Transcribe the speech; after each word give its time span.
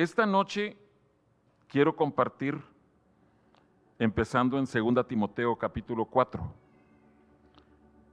Esta 0.00 0.24
noche 0.24 0.78
quiero 1.68 1.94
compartir, 1.94 2.58
empezando 3.98 4.58
en 4.58 4.64
2 4.64 5.06
Timoteo 5.06 5.54
capítulo 5.56 6.06
4 6.06 6.42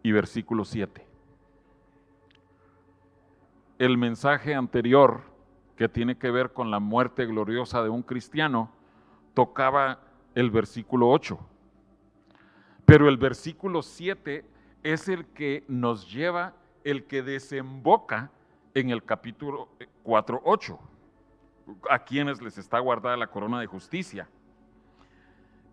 y 0.03 0.11
versículo 0.11 0.65
7. 0.65 1.07
El 3.79 3.97
mensaje 3.97 4.53
anterior, 4.53 5.21
que 5.77 5.87
tiene 5.87 6.17
que 6.17 6.29
ver 6.29 6.51
con 6.51 6.71
la 6.71 6.81
muerte 6.81 7.25
gloriosa 7.25 7.81
de 7.81 7.87
un 7.87 8.03
cristiano, 8.03 8.69
tocaba 9.33 10.01
el 10.35 10.51
versículo 10.51 11.09
8. 11.09 11.39
Pero 12.85 13.07
el 13.07 13.15
versículo 13.15 13.81
7 13.81 14.43
es 14.83 15.07
el 15.07 15.25
que 15.27 15.63
nos 15.69 16.11
lleva, 16.11 16.53
el 16.83 17.05
que 17.05 17.23
desemboca 17.23 18.29
en 18.73 18.89
el 18.89 19.05
capítulo 19.05 19.69
4, 20.03 20.41
8, 20.43 20.79
a 21.89 21.99
quienes 21.99 22.41
les 22.41 22.57
está 22.57 22.79
guardada 22.79 23.17
la 23.17 23.27
corona 23.27 23.59
de 23.59 23.67
justicia. 23.67 24.27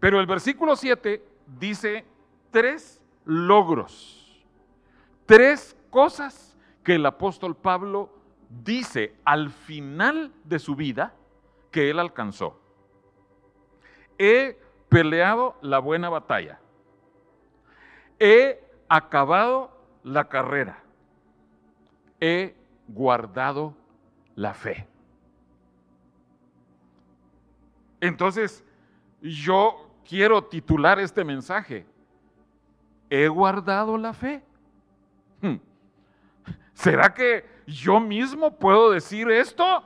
Pero 0.00 0.20
el 0.20 0.26
versículo 0.26 0.76
7 0.76 1.24
dice 1.58 2.04
tres 2.50 3.02
logros, 3.24 4.44
tres 5.26 5.76
cosas 5.90 6.56
que 6.82 6.96
el 6.96 7.06
apóstol 7.06 7.56
Pablo 7.56 8.10
dice 8.62 9.14
al 9.24 9.50
final 9.50 10.32
de 10.44 10.58
su 10.58 10.76
vida 10.76 11.14
que 11.70 11.90
él 11.90 11.98
alcanzó. 11.98 12.60
He 14.18 14.58
peleado 14.88 15.56
la 15.60 15.78
buena 15.78 16.08
batalla. 16.08 16.60
He 18.18 18.62
acabado 18.88 19.76
la 20.04 20.28
carrera. 20.28 20.78
He 22.20 22.54
guardado 22.88 23.74
la 24.36 24.54
fe. 24.54 24.86
Entonces, 28.04 28.62
yo 29.22 29.90
quiero 30.06 30.44
titular 30.44 31.00
este 31.00 31.24
mensaje. 31.24 31.86
¿He 33.08 33.26
guardado 33.28 33.96
la 33.96 34.12
fe? 34.12 34.42
Hmm. 35.40 35.56
¿Será 36.74 37.14
que 37.14 37.46
yo 37.66 38.00
mismo 38.00 38.54
puedo 38.58 38.90
decir 38.90 39.30
esto? 39.30 39.82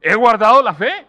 ¿He 0.00 0.14
guardado 0.14 0.62
la 0.62 0.74
fe? 0.74 1.08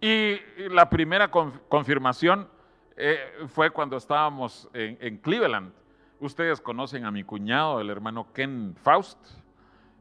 Y 0.00 0.38
la 0.70 0.88
primera 0.88 1.30
confirmación 1.30 2.48
eh, 2.96 3.46
fue 3.48 3.68
cuando 3.68 3.98
estábamos 3.98 4.70
en, 4.72 5.18
Cleveland. 5.18 5.70
Ustedes 6.18 6.62
conocen 6.62 7.04
a 7.04 7.10
mi 7.10 7.24
cuñado, 7.24 7.78
el 7.78 7.90
hermano 7.90 8.32
Ken 8.32 8.74
Faust. 8.82 9.18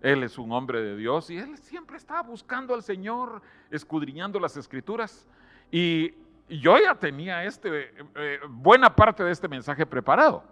Él 0.01 0.23
es 0.23 0.37
un 0.37 0.51
hombre 0.51 0.81
de 0.81 0.97
Dios 0.97 1.29
y 1.29 1.37
él 1.37 1.57
siempre 1.57 1.97
está 1.97 2.21
buscando 2.23 2.73
al 2.73 2.81
Señor, 2.81 3.41
escudriñando 3.69 4.39
las 4.39 4.57
escrituras. 4.57 5.27
Y 5.71 6.15
yo 6.49 6.77
ya 6.79 6.95
tenía 6.95 7.43
este, 7.45 7.93
eh, 8.15 8.39
buena 8.49 8.95
parte 8.95 9.23
de 9.23 9.31
este 9.31 9.47
mensaje 9.47 9.85
preparado, 9.85 10.43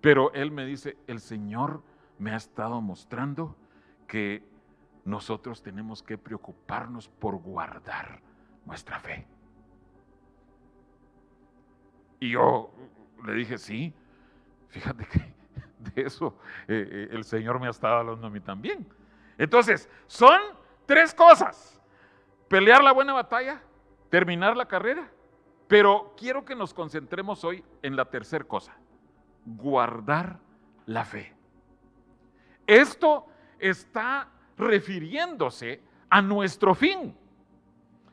pero 0.00 0.32
él 0.32 0.50
me 0.50 0.64
dice, 0.64 0.96
el 1.06 1.20
Señor 1.20 1.82
me 2.18 2.30
ha 2.30 2.36
estado 2.36 2.80
mostrando 2.80 3.56
que 4.06 4.42
nosotros 5.04 5.62
tenemos 5.62 6.02
que 6.02 6.16
preocuparnos 6.16 7.08
por 7.08 7.36
guardar 7.36 8.20
nuestra 8.64 9.00
fe. 9.00 9.26
Y 12.20 12.30
yo 12.30 12.70
le 13.26 13.34
dije, 13.34 13.58
sí, 13.58 13.92
fíjate 14.68 15.04
que 15.06 15.34
de 15.84 16.02
eso 16.02 16.36
eh, 16.68 16.88
eh, 16.90 17.08
el 17.12 17.24
Señor 17.24 17.60
me 17.60 17.66
ha 17.66 17.70
estado 17.70 17.96
hablando 17.96 18.26
a 18.26 18.30
mí 18.30 18.40
también. 18.40 18.86
Entonces, 19.38 19.88
son 20.06 20.40
tres 20.86 21.14
cosas. 21.14 21.80
Pelear 22.48 22.82
la 22.82 22.92
buena 22.92 23.12
batalla, 23.12 23.60
terminar 24.10 24.56
la 24.56 24.66
carrera, 24.66 25.10
pero 25.66 26.14
quiero 26.16 26.44
que 26.44 26.54
nos 26.54 26.72
concentremos 26.72 27.42
hoy 27.44 27.64
en 27.82 27.96
la 27.96 28.04
tercera 28.04 28.44
cosa, 28.44 28.76
guardar 29.44 30.38
la 30.86 31.04
fe. 31.04 31.34
Esto 32.66 33.26
está 33.58 34.28
refiriéndose 34.56 35.82
a 36.08 36.22
nuestro 36.22 36.74
fin. 36.74 37.16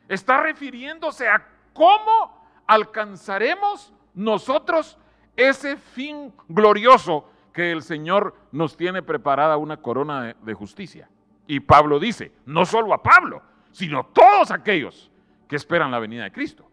Está 0.07 0.41
refiriéndose 0.41 1.27
a 1.27 1.47
cómo 1.73 2.41
alcanzaremos 2.67 3.93
nosotros 4.13 4.97
ese 5.35 5.77
fin 5.77 6.33
glorioso 6.47 7.29
que 7.53 7.71
el 7.71 7.81
Señor 7.81 8.35
nos 8.51 8.77
tiene 8.77 9.01
preparada 9.01 9.57
una 9.57 9.77
corona 9.77 10.35
de, 10.41 10.53
justicia. 10.53 11.09
Y 11.47 11.59
Pablo 11.59 11.99
dice, 11.99 12.31
no 12.45 12.65
solo 12.65 12.93
a 12.93 13.03
Pablo, 13.03 13.41
sino 13.71 14.05
todos 14.05 14.51
aquellos 14.51 15.11
que 15.47 15.55
esperan 15.55 15.91
la 15.91 15.99
venida 15.99 16.23
de 16.23 16.31
Cristo. 16.31 16.65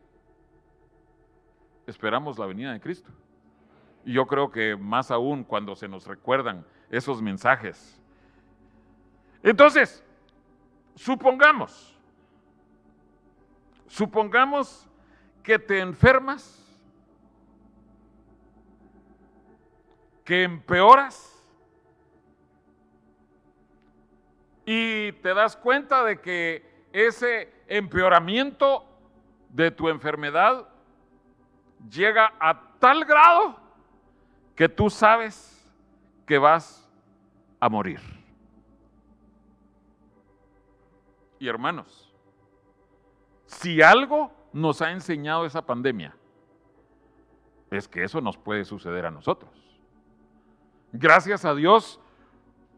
Esperamos 1.87 2.39
la 2.39 2.47
venida 2.47 2.73
de 2.73 2.81
Cristo. 2.81 3.11
Y 4.05 4.13
yo 4.13 4.27
creo 4.27 4.51
que 4.51 4.77
más 4.77 5.11
aún 5.11 5.43
cuando 5.43 5.75
se 5.75 5.89
nos 5.89 6.07
recuerdan 6.07 6.65
esos 6.91 7.21
mensajes. 7.21 8.01
Entonces, 9.43 10.05
supongamos, 10.95 11.99
supongamos 13.87 14.89
que 15.43 15.59
te 15.59 15.81
enfermas 15.81 16.68
que 20.29 20.43
empeoras 20.43 21.43
y 24.67 25.11
te 25.13 25.33
das 25.33 25.57
cuenta 25.57 26.05
de 26.05 26.21
que 26.21 26.85
ese 26.93 27.51
empeoramiento 27.67 28.85
de 29.49 29.71
tu 29.71 29.89
enfermedad 29.89 30.69
llega 31.91 32.35
a 32.39 32.77
tal 32.79 33.07
grado 33.07 33.59
que 34.55 34.69
tú 34.69 34.91
sabes 34.91 35.67
que 36.27 36.37
vas 36.37 36.87
a 37.59 37.71
morir. 37.71 38.01
Y 41.39 41.49
hermanos, 41.49 42.13
si 43.47 43.81
algo 43.81 44.31
nos 44.53 44.83
ha 44.83 44.91
enseñado 44.91 45.47
esa 45.47 45.65
pandemia, 45.65 46.15
es 47.71 47.89
que 47.89 48.05
eso 48.05 48.21
nos 48.21 48.37
puede 48.37 48.67
suceder 48.67 49.07
a 49.07 49.11
nosotros. 49.11 49.68
Gracias 50.93 51.45
a 51.45 51.55
Dios, 51.55 52.01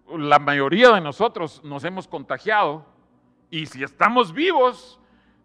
la 0.09 0.39
mayoría 0.39 0.91
de 0.91 1.01
nosotros 1.01 1.63
nos 1.63 1.85
hemos 1.85 2.09
contagiado 2.09 2.85
y 3.51 3.67
si 3.67 3.83
estamos 3.83 4.33
vivos, 4.33 5.01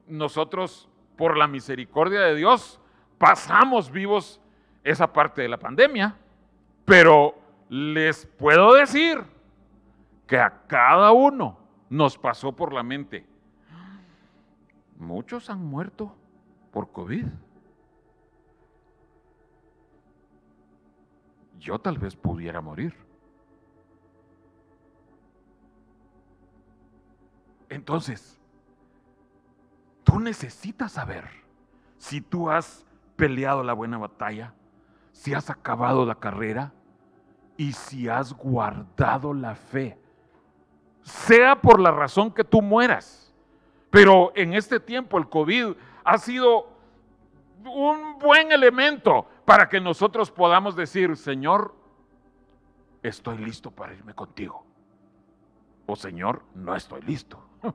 nosotros, 0.08 0.90
por 1.18 1.38
la 1.38 1.48
misericordia 1.48 2.22
de 2.22 2.36
Dios, 2.36 2.80
pasamos 3.18 3.92
vivos 3.92 4.42
esa 4.84 5.12
parte 5.12 5.42
de 5.42 5.50
la 5.50 5.58
pandemia. 5.58 6.16
Pero 6.86 7.36
les 7.70 8.26
puedo 8.26 8.74
decir 8.74 9.24
que 10.28 10.38
a 10.38 10.66
cada 10.68 11.12
uno 11.12 11.58
nos 11.90 12.18
pasó 12.18 12.52
por 12.52 12.74
la 12.74 12.84
mente. 12.84 13.26
Muchos 14.98 15.50
han 15.50 15.64
muerto 15.64 16.16
por 16.72 16.92
COVID. 16.92 17.26
Yo 21.66 21.80
tal 21.80 21.98
vez 21.98 22.16
pudiera 22.16 22.62
morir. 22.62 22.96
Entonces, 27.70 28.40
tú 30.04 30.20
necesitas 30.20 30.92
saber 30.92 31.28
si 31.98 32.22
tú 32.22 32.52
has 32.52 32.86
peleado 33.16 33.64
la 33.64 33.74
buena 33.74 33.98
batalla, 33.98 34.54
si 35.12 35.34
has 35.34 35.50
acabado 35.50 36.06
la 36.06 36.14
carrera 36.14 36.72
y 37.58 37.74
si 37.74 38.08
has 38.08 38.32
guardado 38.32 39.34
la 39.34 39.56
fe. 39.56 39.98
Sea 41.02 41.60
por 41.60 41.80
la 41.80 41.90
razón 41.90 42.32
que 42.32 42.44
tú 42.44 42.62
mueras. 42.62 43.34
Pero 43.90 44.32
en 44.36 44.54
este 44.54 44.80
tiempo 44.80 45.18
el 45.18 45.28
COVID 45.28 45.74
ha 46.04 46.18
sido 46.20 46.68
un 47.64 48.20
buen 48.20 48.52
elemento 48.52 49.28
para 49.46 49.70
que 49.70 49.80
nosotros 49.80 50.32
podamos 50.32 50.76
decir, 50.76 51.16
Señor, 51.16 51.76
estoy 53.04 53.38
listo 53.38 53.70
para 53.70 53.94
irme 53.94 54.16
contigo. 54.16 54.66
O 55.86 55.96
Señor, 55.96 56.42
no 56.56 56.76
estoy 56.76 57.02
listo. 57.04 57.40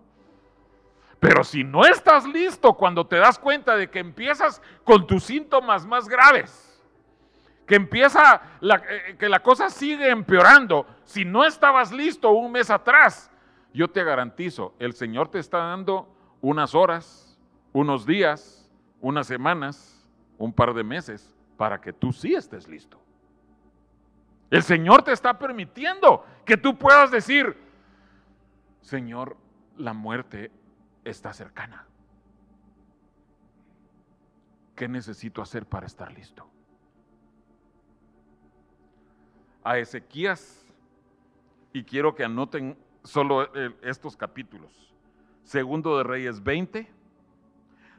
Pero 1.21 1.45
si 1.45 1.63
no 1.63 1.85
estás 1.85 2.27
listo 2.27 2.75
cuando 2.75 3.07
te 3.07 3.17
das 3.17 3.39
cuenta 3.39 3.77
de 3.77 3.89
que 3.89 4.01
empiezas 4.01 4.61
con 4.83 5.07
tus 5.07 5.23
síntomas 5.23 5.87
más 5.87 6.09
graves, 6.09 6.67
que 7.67 7.77
empieza, 7.77 8.43
la, 8.61 8.83
eh, 8.91 9.17
que 9.17 9.29
la 9.29 9.41
cosa 9.41 9.71
sigue 9.71 10.11
empeorando, 10.11 10.87
si 11.05 11.25
no 11.25 11.45
estabas 11.45 11.93
listo 11.93 12.33
un 12.33 12.51
mes 12.51 12.69
atrás, 12.69 13.31
yo 13.73 13.87
te 13.87 14.03
garantizo, 14.03 14.75
el 14.81 14.93
Señor 14.95 15.29
te 15.29 15.39
está 15.39 15.59
dando 15.59 16.13
unas 16.41 16.75
horas, 16.75 17.39
unos 17.73 18.05
días, 18.07 18.69
unas 19.01 19.29
semanas, 19.29 20.05
un 20.37 20.53
par 20.53 20.75
de 20.75 20.83
meses 20.83 21.40
para 21.61 21.79
que 21.79 21.93
tú 21.93 22.11
sí 22.11 22.33
estés 22.33 22.67
listo. 22.67 22.99
El 24.49 24.63
Señor 24.63 25.03
te 25.03 25.13
está 25.13 25.39
permitiendo 25.39 26.25
que 26.47 26.57
tú 26.57 26.79
puedas 26.79 27.11
decir, 27.11 27.55
Señor, 28.81 29.37
la 29.77 29.93
muerte 29.93 30.51
está 31.05 31.35
cercana. 31.35 31.85
¿Qué 34.75 34.89
necesito 34.89 35.43
hacer 35.43 35.67
para 35.67 35.85
estar 35.87 36.11
listo? 36.11 36.49
A 39.63 39.77
Ezequías, 39.77 40.65
y 41.75 41.85
quiero 41.85 42.15
que 42.15 42.25
anoten 42.25 42.75
solo 43.05 43.55
eh, 43.55 43.77
estos 43.83 44.17
capítulos. 44.17 44.95
Segundo 45.45 45.99
de 45.99 46.05
Reyes 46.05 46.43
20, 46.43 46.91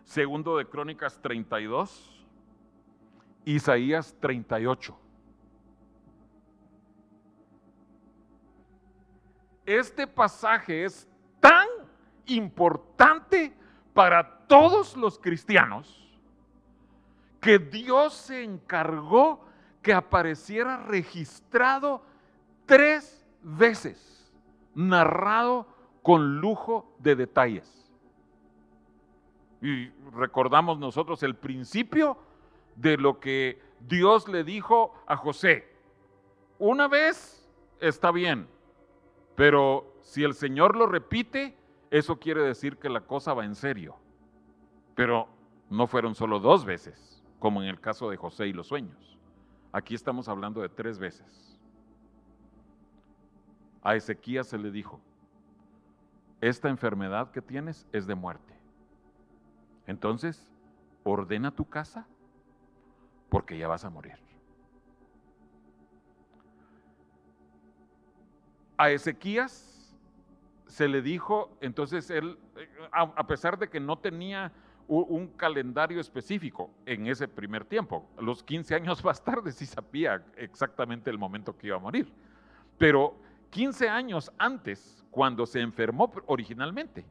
segundo 0.03 0.57
de 0.57 0.65
Crónicas 0.65 1.21
32, 1.21 2.20
Isaías 3.45 4.15
38. 4.19 4.97
Este 9.65 10.05
pasaje 10.07 10.85
es 10.85 11.07
tan 11.39 11.67
importante 12.25 13.53
para 13.93 14.45
todos 14.47 14.95
los 14.95 15.17
cristianos 15.17 15.97
que 17.39 17.57
Dios 17.57 18.13
se 18.13 18.43
encargó 18.43 19.45
que 19.81 19.93
apareciera 19.93 20.77
registrado 20.77 22.03
tres 22.65 23.25
veces, 23.41 24.31
narrado 24.75 25.67
con 26.03 26.39
lujo 26.39 26.95
de 26.99 27.15
detalles. 27.15 27.91
Y 29.61 29.89
recordamos 30.13 30.79
nosotros 30.79 31.21
el 31.23 31.35
principio 31.35 32.17
de 32.75 32.97
lo 32.97 33.19
que 33.19 33.61
Dios 33.79 34.27
le 34.27 34.43
dijo 34.43 34.93
a 35.07 35.17
José. 35.17 35.67
Una 36.59 36.87
vez 36.87 37.49
está 37.79 38.11
bien, 38.11 38.47
pero 39.35 39.95
si 40.01 40.23
el 40.23 40.33
Señor 40.33 40.75
lo 40.75 40.85
repite, 40.85 41.57
eso 41.89 42.19
quiere 42.19 42.41
decir 42.41 42.77
que 42.77 42.89
la 42.89 43.01
cosa 43.01 43.33
va 43.33 43.45
en 43.45 43.55
serio. 43.55 43.95
Pero 44.95 45.27
no 45.69 45.87
fueron 45.87 46.15
solo 46.15 46.39
dos 46.39 46.65
veces, 46.65 47.23
como 47.39 47.61
en 47.61 47.69
el 47.69 47.79
caso 47.79 48.09
de 48.09 48.17
José 48.17 48.47
y 48.47 48.53
los 48.53 48.67
sueños. 48.67 49.17
Aquí 49.71 49.95
estamos 49.95 50.27
hablando 50.27 50.61
de 50.61 50.69
tres 50.69 50.99
veces. 50.99 51.59
A 53.81 53.95
Ezequías 53.95 54.47
se 54.47 54.57
le 54.57 54.69
dijo, 54.69 54.99
esta 56.39 56.69
enfermedad 56.69 57.31
que 57.31 57.41
tienes 57.41 57.87
es 57.91 58.05
de 58.05 58.15
muerte. 58.15 58.53
Entonces, 59.87 60.51
ordena 61.03 61.51
tu 61.51 61.65
casa 61.65 62.07
porque 63.31 63.57
ya 63.57 63.69
vas 63.69 63.85
a 63.85 63.89
morir. 63.89 64.17
A 68.75 68.91
Ezequías 68.91 69.95
se 70.67 70.89
le 70.89 71.01
dijo, 71.01 71.57
entonces 71.61 72.09
él, 72.09 72.37
a 72.91 73.25
pesar 73.27 73.57
de 73.57 73.69
que 73.69 73.79
no 73.79 73.97
tenía 73.97 74.51
un 74.87 75.27
calendario 75.29 76.01
específico 76.01 76.71
en 76.85 77.07
ese 77.07 77.29
primer 77.29 77.63
tiempo, 77.63 78.05
los 78.19 78.43
15 78.43 78.75
años 78.75 79.01
más 79.05 79.23
tarde 79.23 79.53
sí 79.53 79.65
sabía 79.65 80.25
exactamente 80.35 81.09
el 81.09 81.17
momento 81.17 81.57
que 81.57 81.67
iba 81.67 81.77
a 81.77 81.79
morir, 81.79 82.11
pero 82.77 83.15
15 83.51 83.87
años 83.87 84.29
antes, 84.37 85.05
cuando 85.09 85.45
se 85.45 85.61
enfermó 85.61 86.11
originalmente, 86.25 87.05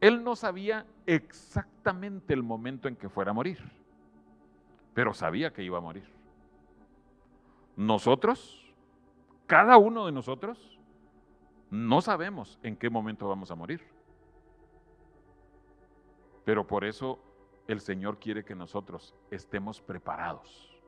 él 0.00 0.24
no 0.24 0.34
sabía 0.34 0.84
exactamente 1.06 2.34
el 2.34 2.42
momento 2.42 2.88
en 2.88 2.96
que 2.96 3.08
fuera 3.08 3.30
a 3.30 3.34
morir, 3.34 3.79
pero 5.00 5.14
sabía 5.14 5.50
que 5.50 5.62
iba 5.62 5.78
a 5.78 5.80
morir. 5.80 6.04
Nosotros, 7.74 8.70
cada 9.46 9.78
uno 9.78 10.04
de 10.04 10.12
nosotros, 10.12 10.78
no 11.70 12.02
sabemos 12.02 12.58
en 12.62 12.76
qué 12.76 12.90
momento 12.90 13.26
vamos 13.26 13.50
a 13.50 13.54
morir. 13.54 13.82
Pero 16.44 16.66
por 16.66 16.84
eso 16.84 17.18
el 17.66 17.80
Señor 17.80 18.18
quiere 18.18 18.44
que 18.44 18.54
nosotros 18.54 19.14
estemos 19.30 19.80
preparados, 19.80 20.78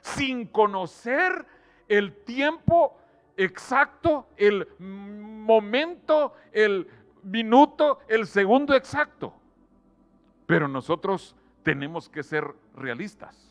sin 0.00 0.48
conocer 0.48 1.46
el 1.86 2.24
tiempo 2.24 2.98
exacto, 3.36 4.26
el 4.36 4.66
momento, 4.80 6.32
el 6.50 6.88
minuto, 7.22 8.00
el 8.08 8.26
segundo 8.26 8.74
exacto. 8.74 9.32
Pero 10.46 10.66
nosotros 10.66 11.36
tenemos 11.62 12.08
que 12.08 12.24
ser 12.24 12.52
realistas. 12.74 13.49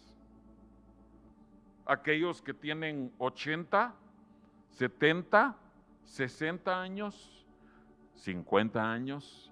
Aquellos 1.89 2.43
que 2.43 2.53
tienen 2.53 3.11
80, 3.17 3.95
70, 4.69 5.57
60 6.03 6.79
años, 6.79 7.47
50 8.13 8.91
años, 8.91 9.51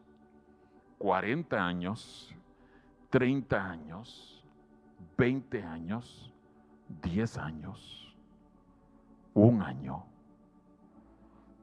40 1.00 1.66
años, 1.66 2.36
30 3.10 3.70
años, 3.72 4.44
20 5.18 5.64
años, 5.64 6.32
10 7.02 7.38
años, 7.40 8.16
un 9.34 9.64
año. 9.64 10.06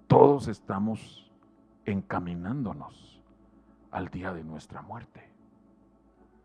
Todos 0.08 0.48
estamos 0.48 1.30
encaminándonos 1.84 3.22
al 3.92 4.08
día 4.08 4.32
de 4.32 4.42
nuestra 4.42 4.82
muerte. 4.82 5.30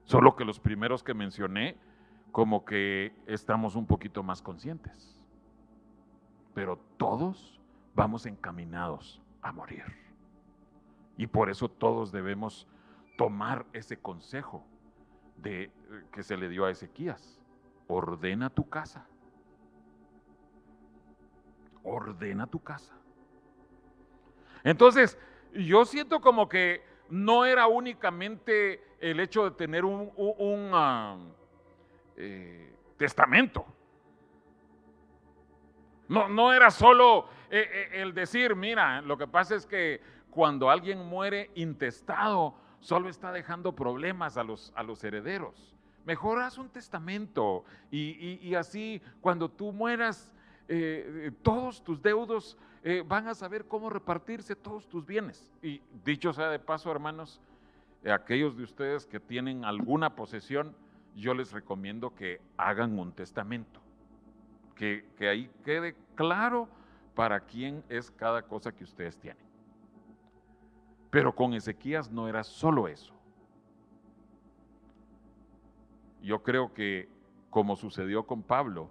Solo 0.03 0.35
que 0.35 0.45
los 0.45 0.59
primeros 0.59 1.01
que 1.03 1.15
mencioné, 1.15 1.77
como 2.31 2.65
que 2.65 3.13
estamos 3.25 3.75
un 3.75 3.85
poquito 3.85 4.23
más 4.23 4.41
conscientes. 4.41 5.15
Pero 6.53 6.77
todos 6.97 7.59
vamos 7.95 8.25
encaminados 8.25 9.21
a 9.41 9.51
morir. 9.51 9.83
Y 11.17 11.27
por 11.27 11.49
eso 11.49 11.69
todos 11.69 12.11
debemos 12.11 12.67
tomar 13.17 13.65
ese 13.73 13.97
consejo 13.97 14.63
de, 15.37 15.63
eh, 15.63 15.71
que 16.11 16.23
se 16.23 16.37
le 16.37 16.49
dio 16.49 16.65
a 16.65 16.71
Ezequías. 16.71 17.39
Ordena 17.87 18.49
tu 18.49 18.69
casa. 18.69 19.05
Ordena 21.83 22.47
tu 22.47 22.59
casa. 22.59 22.93
Entonces, 24.63 25.17
yo 25.53 25.85
siento 25.85 26.21
como 26.21 26.47
que 26.47 26.83
no 27.09 27.45
era 27.45 27.67
únicamente 27.67 28.83
el 28.99 29.19
hecho 29.19 29.45
de 29.45 29.51
tener 29.51 29.85
un, 29.85 30.11
ah, 30.73 31.17
eh, 32.21 32.75
testamento. 32.97 33.65
No, 36.09 36.27
no 36.27 36.51
era 36.51 36.69
solo 36.69 37.29
eh, 37.49 37.65
eh, 37.71 38.01
el 38.01 38.13
decir, 38.13 38.57
mira, 38.57 39.01
lo 39.01 39.17
que 39.17 39.25
pasa 39.25 39.55
es 39.55 39.65
que 39.65 40.01
cuando 40.29 40.69
alguien 40.69 41.05
muere 41.07 41.49
intestado, 41.55 42.55
solo 42.81 43.07
está 43.07 43.31
dejando 43.31 43.73
problemas 43.73 44.35
a 44.35 44.43
los, 44.43 44.73
a 44.75 44.83
los 44.83 45.01
herederos. 45.01 45.73
Mejor 46.03 46.41
haz 46.41 46.57
un 46.57 46.67
testamento 46.67 47.63
y, 47.89 48.53
así 48.53 49.01
cuando 49.21 49.47
tú 49.47 49.71
mueras, 49.71 50.31
todos 51.41 51.83
tus 51.83 52.01
deudos 52.01 52.57
van 53.05 53.27
a 53.27 53.35
saber 53.35 53.65
cómo 53.65 53.89
repartirse 53.89 54.55
todos 54.55 54.87
tus 54.87 55.05
bienes. 55.05 55.51
Y 55.61 55.81
dicho 56.03 56.33
sea 56.33 56.49
de 56.49 56.57
paso, 56.57 56.89
hermanos, 56.91 57.39
aquellos 58.11 58.57
de 58.57 58.63
ustedes 58.63 59.05
que 59.05 59.19
tienen 59.19 59.65
alguna 59.65 60.15
posesión, 60.15 60.75
yo 61.15 61.33
les 61.33 61.51
recomiendo 61.51 62.13
que 62.15 62.41
hagan 62.57 62.97
un 62.97 63.11
testamento 63.11 63.81
que, 64.79 65.29
ahí 65.29 65.51
quede 65.65 65.95
claro 66.15 66.69
para 67.13 67.41
quién 67.41 67.83
es 67.89 68.09
cada 68.09 68.41
cosa 68.41 68.71
que 68.71 68.85
ustedes 68.85 69.17
tienen. 69.17 69.43
Pero 71.09 71.35
con 71.35 71.53
Ezequías 71.53 72.09
no 72.09 72.29
era 72.29 72.43
solo 72.43 72.87
eso. 72.87 73.13
Yo 76.21 76.41
creo 76.43 76.73
que 76.73 77.09
como 77.49 77.75
sucedió 77.75 78.25
con 78.25 78.41
Pablo, 78.41 78.89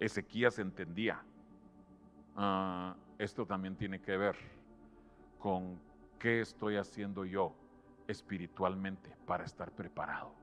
Ezequías 0.00 0.58
entendía, 0.58 1.22
ah, 2.34 2.96
esto 3.18 3.46
también 3.46 3.76
tiene 3.76 4.00
que 4.00 4.16
ver 4.16 4.36
con 5.38 5.78
qué 6.18 6.40
estoy 6.40 6.76
haciendo 6.76 7.24
yo 7.24 7.54
espiritualmente 8.08 9.14
para 9.24 9.44
estar 9.44 9.70
preparado. 9.70 10.41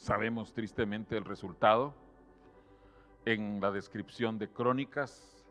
Sabemos 0.00 0.54
tristemente 0.54 1.14
el 1.18 1.26
resultado. 1.26 1.94
En 3.26 3.60
la 3.60 3.70
descripción 3.70 4.38
de 4.38 4.48
Crónicas, 4.48 5.44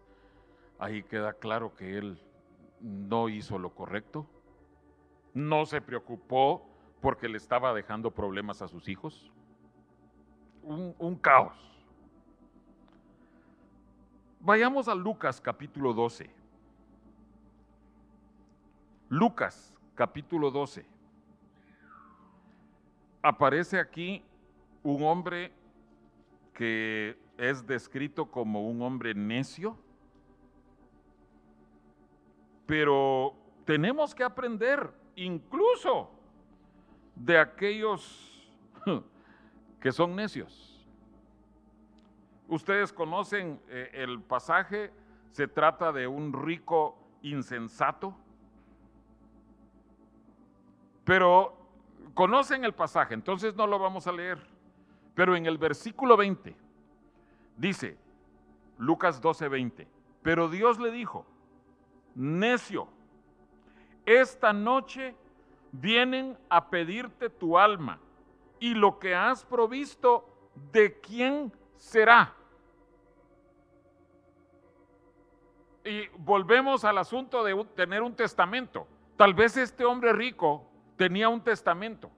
ahí 0.79 1.03
queda 1.03 1.33
claro 1.33 1.75
que 1.75 1.99
él 1.99 2.19
no 2.81 3.29
hizo 3.29 3.59
lo 3.59 3.75
correcto, 3.75 4.25
no 5.35 5.67
se 5.67 5.81
preocupó 5.81 6.67
porque 6.99 7.29
le 7.29 7.37
estaba 7.37 7.75
dejando 7.75 8.09
problemas 8.09 8.63
a 8.63 8.67
sus 8.67 8.89
hijos. 8.89 9.31
Un, 10.63 11.15
caos. 11.17 11.55
Vayamos 14.39 14.87
a 14.87 14.95
Lucas 14.95 15.39
capítulo 15.39 15.93
12. 15.93 16.27
Lucas 19.09 19.75
capítulo 19.93 20.49
12. 20.49 20.87
Aparece 23.21 23.79
aquí 23.79 24.23
un 24.83 25.03
hombre 25.03 25.51
que 26.53 27.17
es 27.37 27.65
descrito 27.65 28.25
como 28.25 28.67
un 28.67 28.81
hombre 28.81 29.13
necio, 29.13 29.77
pero 32.65 33.33
tenemos 33.65 34.13
que 34.13 34.23
aprender 34.23 34.91
incluso 35.15 36.11
de 37.15 37.37
aquellos 37.37 38.51
que 39.79 39.91
son 39.91 40.15
necios. 40.15 40.85
Ustedes 42.47 42.91
conocen 42.91 43.61
eh, 43.69 43.91
el 43.93 44.21
pasaje, 44.21 44.91
se 45.31 45.47
trata 45.47 45.91
de 45.91 46.07
un 46.07 46.33
rico 46.33 46.97
insensato, 47.21 48.15
pero 51.03 51.55
conocen 52.13 52.65
el 52.65 52.73
pasaje, 52.73 53.13
entonces 53.13 53.55
no 53.55 53.67
lo 53.67 53.79
vamos 53.79 54.07
a 54.07 54.11
leer. 54.11 54.58
Pero 55.19 55.35
en 55.35 55.45
el 55.45 55.57
versículo 55.57 56.15
20 56.15 56.55
dice, 57.57 57.97
Lucas 58.77 59.19
12, 59.19 59.49
20, 59.49 59.85
pero 60.21 60.47
Dios 60.47 60.79
le 60.79 60.91
dijo, 60.91 61.25
necio, 62.15 62.87
esta 64.05 64.53
noche 64.53 65.13
vienen 65.73 66.37
a 66.47 66.69
pedirte 66.69 67.29
tu 67.29 67.57
alma 67.57 67.99
y 68.61 68.75
lo 68.75 68.97
que 68.97 69.13
has 69.13 69.43
provisto, 69.43 70.25
¿de 70.71 71.01
quién 71.01 71.51
será? 71.75 72.33
Y 75.83 76.07
volvemos 76.17 76.85
al 76.85 76.97
asunto 76.97 77.43
de 77.43 77.61
tener 77.75 78.03
un 78.03 78.15
testamento. 78.15 78.87
Tal 79.17 79.33
vez 79.33 79.57
este 79.57 79.83
hombre 79.83 80.13
rico 80.13 80.65
tenía 80.95 81.27
un 81.27 81.43
testamento, 81.43 82.09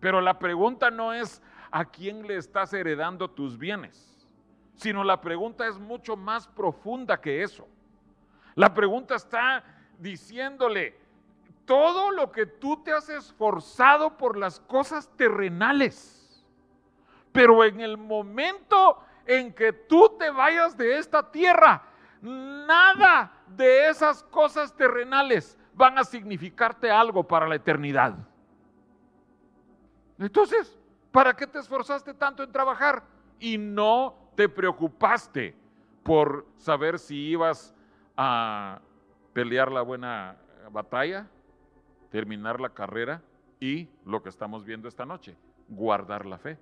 pero 0.00 0.22
la 0.22 0.38
pregunta 0.38 0.90
no 0.90 1.12
es 1.12 1.42
a 1.72 1.86
quién 1.86 2.26
le 2.26 2.36
estás 2.36 2.72
heredando 2.74 3.28
tus 3.30 3.58
bienes, 3.58 4.28
sino 4.76 5.02
la 5.02 5.20
pregunta 5.20 5.66
es 5.66 5.78
mucho 5.78 6.16
más 6.16 6.46
profunda 6.46 7.18
que 7.18 7.42
eso. 7.42 7.66
La 8.54 8.74
pregunta 8.74 9.14
está 9.16 9.64
diciéndole, 9.98 11.00
todo 11.64 12.10
lo 12.10 12.30
que 12.30 12.44
tú 12.44 12.82
te 12.82 12.92
has 12.92 13.08
esforzado 13.08 14.18
por 14.18 14.36
las 14.36 14.60
cosas 14.60 15.08
terrenales, 15.16 16.44
pero 17.32 17.64
en 17.64 17.80
el 17.80 17.96
momento 17.96 18.98
en 19.24 19.54
que 19.54 19.72
tú 19.72 20.16
te 20.18 20.28
vayas 20.30 20.76
de 20.76 20.98
esta 20.98 21.30
tierra, 21.30 21.82
nada 22.20 23.32
de 23.46 23.88
esas 23.88 24.22
cosas 24.24 24.76
terrenales 24.76 25.58
van 25.72 25.96
a 25.96 26.04
significarte 26.04 26.90
algo 26.90 27.26
para 27.26 27.48
la 27.48 27.54
eternidad. 27.54 28.14
Entonces, 30.18 30.78
¿para 31.12 31.34
qué 31.34 31.46
te 31.46 31.58
esforzaste 31.58 32.14
tanto 32.14 32.42
en 32.42 32.50
trabajar 32.50 33.04
y 33.38 33.58
no 33.58 34.14
te 34.34 34.48
preocupaste 34.48 35.54
por 36.02 36.46
saber 36.56 36.98
si 36.98 37.14
ibas 37.14 37.74
a 38.16 38.80
pelear 39.32 39.70
la 39.70 39.82
buena 39.82 40.36
batalla, 40.70 41.28
terminar 42.10 42.60
la 42.60 42.70
carrera 42.70 43.22
y 43.60 43.88
lo 44.04 44.22
que 44.22 44.30
estamos 44.30 44.64
viendo 44.64 44.88
esta 44.88 45.04
noche, 45.04 45.36
guardar 45.68 46.26
la 46.26 46.38
fe? 46.38 46.58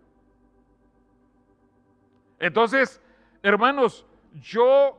Entonces, 2.39 3.01
hermanos, 3.43 4.05
yo 4.35 4.99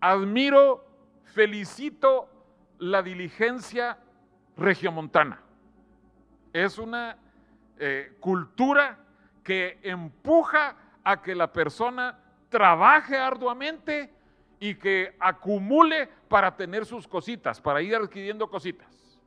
admiro, 0.00 0.84
felicito 1.24 2.28
la 2.78 3.02
diligencia 3.02 3.98
regiomontana. 4.56 5.40
Es 6.52 6.78
una 6.78 7.18
eh, 7.78 8.16
cultura 8.20 8.98
que 9.42 9.78
empuja 9.82 10.76
a 11.04 11.22
que 11.22 11.34
la 11.34 11.52
persona 11.52 12.18
trabaje 12.48 13.16
arduamente 13.16 14.12
y 14.58 14.74
que 14.74 15.14
acumule 15.20 16.08
para 16.28 16.56
tener 16.56 16.84
sus 16.86 17.06
cositas, 17.06 17.60
para 17.60 17.82
ir 17.82 17.94
adquiriendo 17.94 18.48
cositas. 18.48 19.20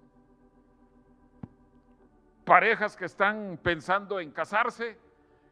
Parejas 2.43 2.97
que 2.97 3.05
están 3.05 3.59
pensando 3.61 4.19
en 4.19 4.31
casarse, 4.31 4.97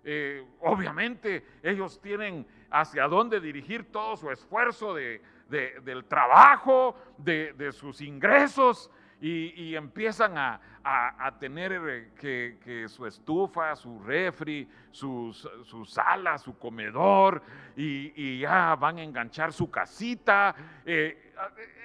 eh, 0.03 0.45
obviamente 0.61 1.45
ellos 1.61 2.01
tienen 2.01 2.47
hacia 2.71 3.07
dónde 3.07 3.39
dirigir 3.39 3.91
todo 3.91 4.17
su 4.17 4.31
esfuerzo 4.31 4.95
del 4.95 6.05
trabajo, 6.07 6.95
de, 7.17 7.71
sus 7.71 8.01
ingresos, 8.01 8.89
y, 9.19 9.75
empiezan 9.75 10.38
a, 10.38 10.59
tener 11.39 11.74
eh, 12.21 12.57
que, 12.63 12.88
su 12.88 13.05
estufa, 13.05 13.75
su 13.75 14.00
refri, 14.00 14.67
su 14.91 15.33
sala, 15.86 16.38
su 16.38 16.57
comedor, 16.57 17.41
y, 17.75 18.39
ya 18.39 18.75
van 18.75 18.97
a 18.97 19.03
enganchar 19.03 19.51
su 19.51 19.69
casita. 19.69 20.55
Eh, 20.86 21.33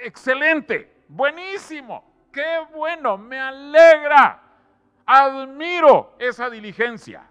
excelente, 0.03 1.05
buenísimo, 1.09 2.29
qué 2.33 2.61
bueno, 2.75 3.17
me 3.17 3.39
alegra, 3.39 4.43
admiro 5.07 6.17
esa 6.19 6.51
diligencia. 6.51 7.29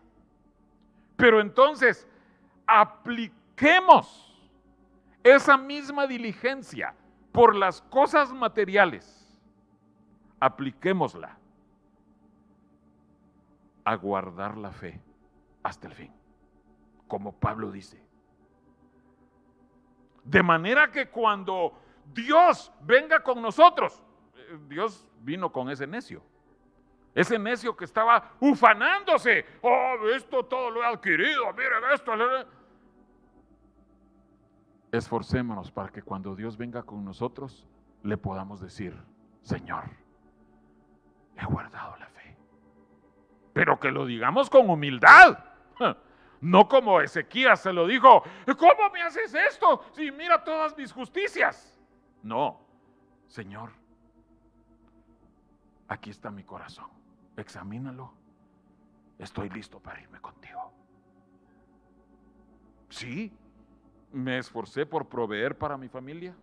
Pero 1.15 1.39
entonces, 1.39 2.07
apliquemos 2.65 4.27
esa 5.23 5.55
misma 5.55 6.07
diligencia 6.07 6.95
por 7.31 7.55
las 7.55 7.81
cosas 7.83 8.33
materiales. 8.33 9.20
Apliquémosla 10.41 11.37
a 13.85 13.95
guardar 13.95 14.57
la 14.57 14.71
fe 14.71 14.99
hasta 15.63 15.87
el 15.87 15.93
fin, 15.93 16.11
como 17.07 17.31
Pablo 17.31 17.71
dice. 17.71 18.03
De 20.23 20.43
manera 20.43 20.91
que 20.91 21.09
cuando 21.09 21.73
Dios 22.13 22.71
venga 22.81 23.23
con 23.23 23.41
nosotros, 23.41 24.03
eh, 24.35 24.59
Dios 24.67 25.07
vino 25.21 25.51
con 25.51 25.69
ese 25.69 25.87
necio. 25.87 26.21
Ese 27.13 27.37
necio 27.37 27.75
que 27.75 27.85
estaba 27.85 28.31
ufanándose. 28.39 29.45
Oh, 29.61 29.95
esto 30.15 30.45
todo 30.45 30.69
lo 30.69 30.81
he 30.81 30.85
adquirido. 30.85 31.51
Miren 31.53 31.83
esto. 31.93 32.13
Esforcémonos 34.91 35.71
para 35.71 35.89
que 35.89 36.01
cuando 36.01 36.35
Dios 36.35 36.57
venga 36.57 36.83
con 36.83 37.03
nosotros, 37.03 37.67
le 38.03 38.17
podamos 38.17 38.61
decir, 38.61 38.95
Señor, 39.41 40.00
he 41.41 41.45
guardado 41.45 41.97
la 41.97 42.07
fe. 42.07 42.37
Pero 43.53 43.79
que 43.79 43.91
lo 43.91 44.05
digamos 44.05 44.49
con 44.49 44.69
humildad. 44.69 45.37
No 46.41 46.67
como 46.67 47.01
Ezequías 47.01 47.61
se 47.61 47.71
lo 47.71 47.85
dijo, 47.85 48.23
¿cómo 48.57 48.89
me 48.91 49.03
haces 49.03 49.33
esto? 49.33 49.85
Si 49.91 50.11
mira 50.11 50.43
todas 50.43 50.75
mis 50.75 50.91
justicias. 50.91 51.79
No, 52.23 52.65
Señor, 53.27 53.71
aquí 55.87 56.09
está 56.09 56.31
mi 56.31 56.43
corazón 56.43 57.01
examínalo. 57.41 58.13
Estoy 59.19 59.49
listo 59.49 59.79
para 59.79 60.01
irme 60.01 60.19
contigo. 60.19 60.71
Sí, 62.89 63.31
me 64.11 64.37
esforcé 64.37 64.85
por 64.85 65.07
proveer 65.07 65.57
para 65.57 65.77
mi 65.77 65.87
familia. 65.87 66.35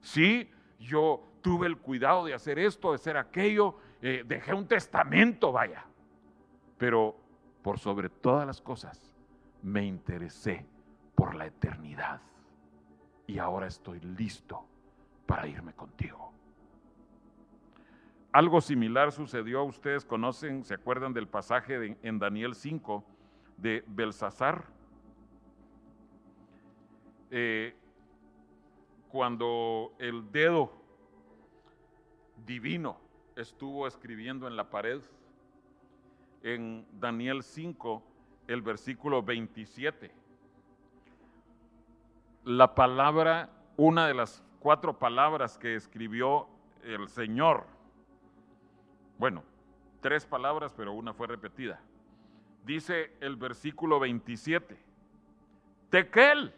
Sí, 0.00 0.50
yo 0.78 1.24
tuve 1.42 1.66
el 1.66 1.78
cuidado 1.78 2.24
de 2.24 2.34
hacer 2.34 2.58
esto, 2.58 2.90
de 2.90 2.96
hacer 2.96 3.16
aquello. 3.16 3.78
Eh, 4.08 4.22
dejé 4.24 4.54
un 4.54 4.68
testamento, 4.68 5.50
vaya. 5.50 5.84
Pero 6.78 7.16
por 7.60 7.80
sobre 7.80 8.08
todas 8.08 8.46
las 8.46 8.60
cosas, 8.60 9.12
me 9.62 9.84
interesé 9.84 10.64
por 11.16 11.34
la 11.34 11.46
eternidad. 11.46 12.20
Y 13.26 13.40
ahora 13.40 13.66
estoy 13.66 13.98
listo 13.98 14.64
para 15.26 15.48
irme 15.48 15.72
contigo. 15.72 16.32
Algo 18.30 18.60
similar 18.60 19.10
sucedió, 19.10 19.64
ustedes 19.64 20.04
conocen, 20.04 20.64
se 20.64 20.74
acuerdan 20.74 21.12
del 21.12 21.26
pasaje 21.26 21.98
en 22.00 22.18
Daniel 22.20 22.54
5 22.54 23.02
de 23.56 23.82
Belsasar, 23.88 24.66
eh, 27.32 27.74
cuando 29.08 29.96
el 29.98 30.30
dedo 30.30 30.70
divino 32.46 33.04
estuvo 33.36 33.86
escribiendo 33.86 34.48
en 34.48 34.56
la 34.56 34.68
pared, 34.70 35.00
en 36.42 36.86
Daniel 36.98 37.42
5, 37.42 38.02
el 38.48 38.62
versículo 38.62 39.22
27. 39.22 40.10
La 42.44 42.74
palabra, 42.74 43.50
una 43.76 44.06
de 44.06 44.14
las 44.14 44.42
cuatro 44.60 44.98
palabras 44.98 45.58
que 45.58 45.74
escribió 45.74 46.48
el 46.82 47.08
Señor 47.08 47.76
bueno, 49.18 49.42
tres 50.00 50.26
palabras, 50.26 50.74
pero 50.76 50.92
una 50.92 51.14
fue 51.14 51.26
repetida. 51.26 51.80
Dice 52.64 53.12
el 53.20 53.36
versículo 53.36 53.98
27, 53.98 54.76
Tequel, 55.88 56.52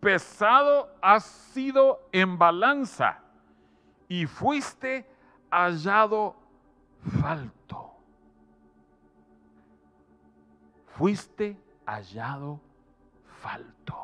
pesado 0.00 0.94
has 1.00 1.24
sido 1.24 2.06
en 2.12 2.38
balanza 2.38 3.20
y 4.08 4.26
fuiste 4.26 5.06
hallado 5.52 6.34
falto. 7.20 7.92
Fuiste 10.86 11.56
hallado 11.86 12.60
falto. 13.40 13.94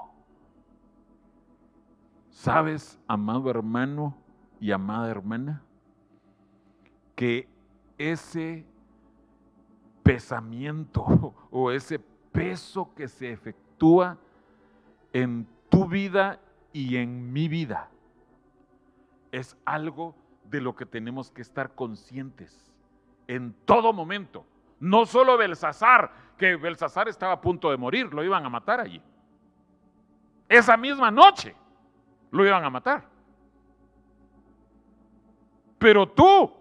¿Sabes, 2.31 2.99
amado 3.09 3.51
hermano, 3.51 4.15
y 4.61 4.73
amada 4.73 5.09
hermana, 5.09 5.63
que 7.15 7.49
ese 7.97 8.65
pesamiento 10.03 11.35
o 11.51 11.71
ese 11.71 11.99
peso 11.99 12.93
que 12.95 13.09
se 13.09 13.33
efectúa 13.33 14.19
en 15.13 15.47
tu 15.69 15.87
vida 15.89 16.41
y 16.73 16.97
en 16.97 17.33
mi 17.33 17.49
vida 17.49 17.89
es 19.33 19.57
algo 19.65 20.15
de 20.51 20.61
lo 20.61 20.75
que 20.75 20.87
tenemos 20.87 21.31
que 21.31 21.43
estar 21.43 21.75
conscientes 21.75 22.73
en 23.27 23.55
todo 23.65 23.93
momento. 23.93 24.47
No 24.81 25.07
solo 25.07 25.37
Belsasar, 25.37 26.11
que 26.37 26.57
Belsasar 26.57 27.09
estaba 27.09 27.35
a 27.35 27.41
punto 27.41 27.71
de 27.71 27.77
morir, 27.77 28.13
lo 28.13 28.25
iban 28.25 28.45
a 28.45 28.49
matar 28.49 28.81
allí. 28.81 29.03
Esa 30.49 30.77
misma 30.77 31.11
noche 31.11 31.55
lo 32.31 32.47
iban 32.47 32.65
a 32.65 32.71
matar. 32.71 33.05
Pero 35.79 36.09
tú 36.09 36.53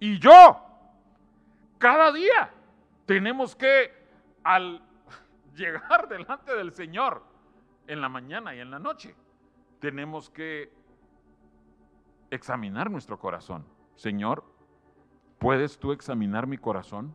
y 0.00 0.18
yo, 0.18 0.60
cada 1.78 2.10
día 2.12 2.50
tenemos 3.06 3.54
que, 3.54 3.92
al 4.42 4.82
llegar 5.54 6.08
delante 6.10 6.54
del 6.54 6.72
Señor 6.72 7.22
en 7.86 8.00
la 8.00 8.08
mañana 8.08 8.54
y 8.54 8.60
en 8.60 8.70
la 8.70 8.78
noche, 8.78 9.14
tenemos 9.80 10.30
que 10.30 10.72
examinar 12.32 12.90
nuestro 12.90 13.18
corazón. 13.18 13.64
Señor, 13.94 14.44
¿puedes 15.38 15.78
tú 15.78 15.92
examinar 15.92 16.46
mi 16.46 16.56
corazón? 16.56 17.14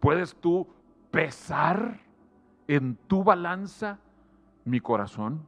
¿Puedes 0.00 0.34
tú 0.34 0.66
pesar 1.10 2.00
en 2.66 2.96
tu 2.96 3.22
balanza 3.22 3.98
mi 4.64 4.80
corazón 4.80 5.46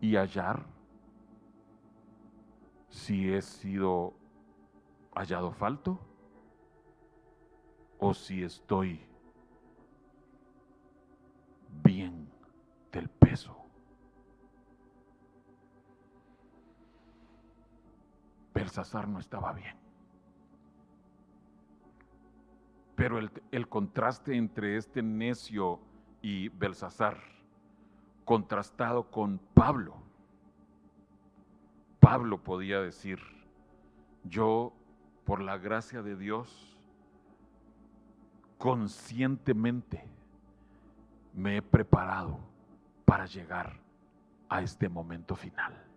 y 0.00 0.16
hallar 0.16 0.66
si 2.88 3.32
he 3.32 3.42
sido 3.42 4.14
hallado 5.14 5.52
falto 5.52 5.98
o 7.98 8.14
si 8.14 8.42
estoy 8.42 9.00
bien 11.82 12.27
Belsasar 18.58 19.06
no 19.06 19.20
estaba 19.20 19.52
bien. 19.52 19.76
Pero 22.96 23.18
el, 23.18 23.30
el, 23.52 23.68
contraste 23.68 24.34
entre 24.34 24.76
este 24.76 25.00
necio 25.00 25.80
y 26.20 26.48
Belsasar, 26.48 27.18
contrastado 28.24 29.10
con 29.10 29.38
Pablo, 29.54 29.94
Pablo 32.00 32.42
podía 32.42 32.80
decir, 32.80 33.20
yo 34.24 34.72
por 35.24 35.40
la 35.40 35.56
gracia 35.58 36.02
de 36.02 36.16
Dios, 36.16 36.76
conscientemente 38.56 40.04
me 41.32 41.58
he 41.58 41.62
preparado 41.62 42.40
para 43.04 43.26
llegar 43.26 43.78
a 44.48 44.62
este 44.62 44.88
momento 44.88 45.36
final. 45.36 45.87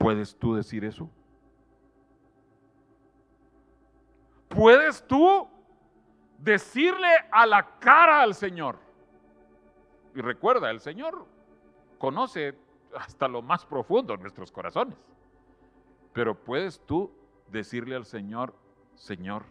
¿Puedes 0.00 0.34
tú 0.34 0.54
decir 0.54 0.82
eso? 0.86 1.10
¿Puedes 4.48 5.06
tú 5.06 5.46
decirle 6.38 7.06
a 7.30 7.44
la 7.44 7.78
cara 7.78 8.22
al 8.22 8.34
Señor? 8.34 8.78
Y 10.14 10.22
recuerda, 10.22 10.70
el 10.70 10.80
Señor 10.80 11.26
conoce 11.98 12.56
hasta 12.96 13.28
lo 13.28 13.42
más 13.42 13.66
profundo 13.66 14.16
nuestros 14.16 14.50
corazones. 14.50 14.96
Pero 16.14 16.34
puedes 16.34 16.80
tú 16.86 17.12
decirle 17.48 17.94
al 17.94 18.06
Señor, 18.06 18.54
Señor, 18.94 19.44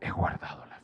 he 0.00 0.10
guardado 0.10 0.66
la 0.66 0.77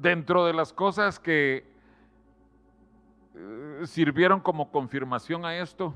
Dentro 0.00 0.46
de 0.46 0.54
las 0.54 0.72
cosas 0.72 1.20
que 1.20 1.62
eh, 3.34 3.82
sirvieron 3.84 4.40
como 4.40 4.72
confirmación 4.72 5.44
a 5.44 5.58
esto, 5.58 5.92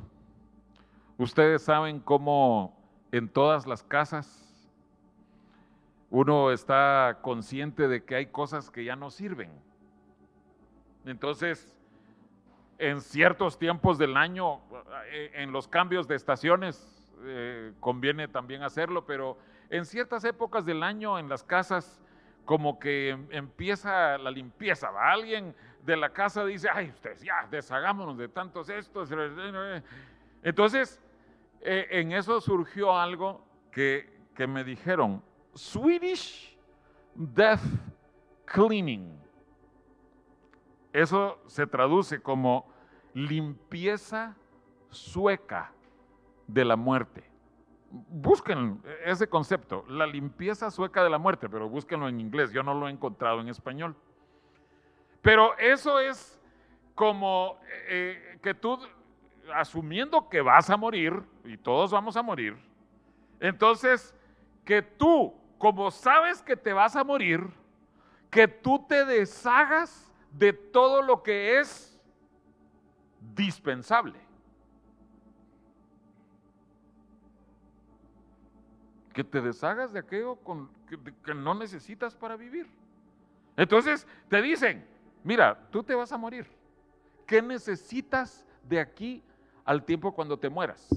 ustedes 1.16 1.62
saben 1.62 2.00
cómo 2.00 2.76
en 3.12 3.30
todas 3.30 3.66
las 3.66 3.82
casas 3.82 4.68
uno 6.10 6.50
está 6.50 7.20
consciente 7.22 7.88
de 7.88 8.04
que 8.04 8.16
hay 8.16 8.26
cosas 8.26 8.70
que 8.70 8.84
ya 8.84 8.94
no 8.94 9.10
sirven. 9.10 9.50
Entonces, 11.06 11.74
en 12.76 13.00
ciertos 13.00 13.58
tiempos 13.58 13.96
del 13.96 14.18
año, 14.18 14.60
eh, 15.06 15.30
en 15.36 15.50
los 15.50 15.66
cambios 15.66 16.06
de 16.06 16.16
estaciones, 16.16 17.10
eh, 17.22 17.72
conviene 17.80 18.28
también 18.28 18.64
hacerlo, 18.64 19.06
pero 19.06 19.38
en 19.70 19.86
ciertas 19.86 20.24
épocas 20.24 20.66
del 20.66 20.82
año 20.82 21.18
en 21.18 21.30
las 21.30 21.42
casas, 21.42 22.03
como 22.44 22.78
que 22.78 23.10
em, 23.10 23.26
empieza 23.30 24.18
la 24.18 24.30
limpieza, 24.30 24.90
¿va? 24.90 25.12
Alguien 25.12 25.54
de 25.84 25.96
la 25.96 26.10
casa 26.10 26.44
dice, 26.44 26.68
ay, 26.72 26.90
ustedes 26.90 27.22
ya, 27.22 27.46
deshagámonos 27.50 28.16
de 28.16 28.28
tantos 28.28 28.68
estos. 28.68 29.10
Entonces, 30.42 31.00
eh, 31.60 31.86
en 31.90 32.12
eso 32.12 32.40
surgió 32.40 32.96
algo 32.96 33.44
que, 33.70 34.10
que 34.34 34.46
me 34.46 34.64
dijeron, 34.64 35.22
Swedish 35.54 36.56
Death 37.14 37.62
Cleaning. 38.46 39.18
Eso 40.92 41.40
se 41.46 41.66
traduce 41.66 42.20
como 42.20 42.72
limpieza 43.14 44.36
sueca 44.90 45.72
de 46.46 46.64
la 46.64 46.76
muerte. 46.76 47.33
Busquen 48.08 48.82
ese 49.04 49.28
concepto, 49.28 49.84
la 49.88 50.06
limpieza 50.06 50.70
sueca 50.70 51.04
de 51.04 51.10
la 51.10 51.18
muerte, 51.18 51.48
pero 51.48 51.68
búsquenlo 51.68 52.08
en 52.08 52.20
inglés, 52.20 52.52
yo 52.52 52.62
no 52.62 52.74
lo 52.74 52.88
he 52.88 52.90
encontrado 52.90 53.40
en 53.40 53.48
español. 53.48 53.94
Pero 55.22 55.56
eso 55.58 56.00
es 56.00 56.40
como 56.94 57.58
eh, 57.88 58.38
que 58.42 58.54
tú, 58.54 58.78
asumiendo 59.54 60.28
que 60.28 60.40
vas 60.40 60.70
a 60.70 60.76
morir, 60.76 61.22
y 61.44 61.56
todos 61.56 61.92
vamos 61.92 62.16
a 62.16 62.22
morir, 62.22 62.56
entonces 63.40 64.14
que 64.64 64.82
tú 64.82 65.34
como 65.64 65.90
sabes 65.90 66.42
que 66.42 66.56
te 66.56 66.74
vas 66.74 66.94
a 66.94 67.04
morir, 67.04 67.40
que 68.30 68.46
tú 68.46 68.84
te 68.86 69.04
deshagas 69.06 70.12
de 70.30 70.52
todo 70.52 71.00
lo 71.00 71.22
que 71.22 71.58
es 71.58 71.98
dispensable. 73.34 74.18
Que 79.14 79.24
te 79.24 79.40
deshagas 79.40 79.92
de 79.92 80.00
aquello 80.00 80.38
que, 80.86 80.98
que 81.24 81.34
no 81.34 81.54
necesitas 81.54 82.14
para 82.14 82.36
vivir. 82.36 82.68
Entonces 83.56 84.06
te 84.28 84.42
dicen, 84.42 84.86
mira, 85.22 85.58
tú 85.70 85.82
te 85.82 85.94
vas 85.94 86.12
a 86.12 86.18
morir. 86.18 86.46
¿Qué 87.26 87.40
necesitas 87.40 88.46
de 88.62 88.80
aquí 88.80 89.22
al 89.64 89.82
tiempo 89.82 90.12
cuando 90.12 90.38
te 90.38 90.50
mueras? 90.50 90.88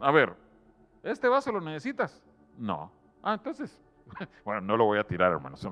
A 0.00 0.10
ver, 0.10 0.34
¿este 1.02 1.28
vaso 1.28 1.52
lo 1.52 1.60
necesitas? 1.60 2.22
No. 2.56 2.90
Ah, 3.22 3.34
entonces, 3.34 3.78
bueno, 4.44 4.60
no 4.60 4.76
lo 4.76 4.84
voy 4.84 4.98
a 4.98 5.04
tirar, 5.04 5.32
hermanos. 5.32 5.68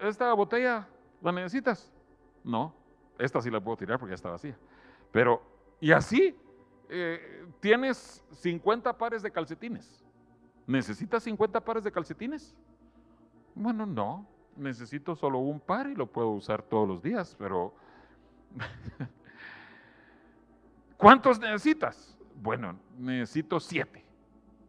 ¿Esta 0.00 0.32
botella 0.34 0.86
la 1.22 1.32
necesitas? 1.32 1.92
No. 2.44 2.74
Esta 3.18 3.40
sí 3.40 3.50
la 3.50 3.60
puedo 3.60 3.76
tirar 3.76 3.98
porque 3.98 4.10
ya 4.10 4.16
está 4.16 4.30
vacía. 4.30 4.56
Pero, 5.10 5.42
y 5.80 5.92
así, 5.92 6.36
eh, 6.88 7.46
tienes 7.60 8.24
50 8.32 8.96
pares 8.96 9.22
de 9.22 9.30
calcetines. 9.30 10.04
¿Necesitas 10.66 11.22
50 11.22 11.60
pares 11.60 11.84
de 11.84 11.92
calcetines? 11.92 12.54
Bueno, 13.54 13.86
no. 13.86 14.26
Necesito 14.56 15.14
solo 15.14 15.38
un 15.38 15.60
par 15.60 15.88
y 15.88 15.94
lo 15.94 16.06
puedo 16.06 16.30
usar 16.30 16.62
todos 16.62 16.88
los 16.88 17.02
días, 17.02 17.36
pero... 17.38 17.74
¿Cuántos 20.96 21.38
necesitas? 21.38 22.16
Bueno, 22.40 22.78
necesito 22.98 23.60
siete 23.60 24.06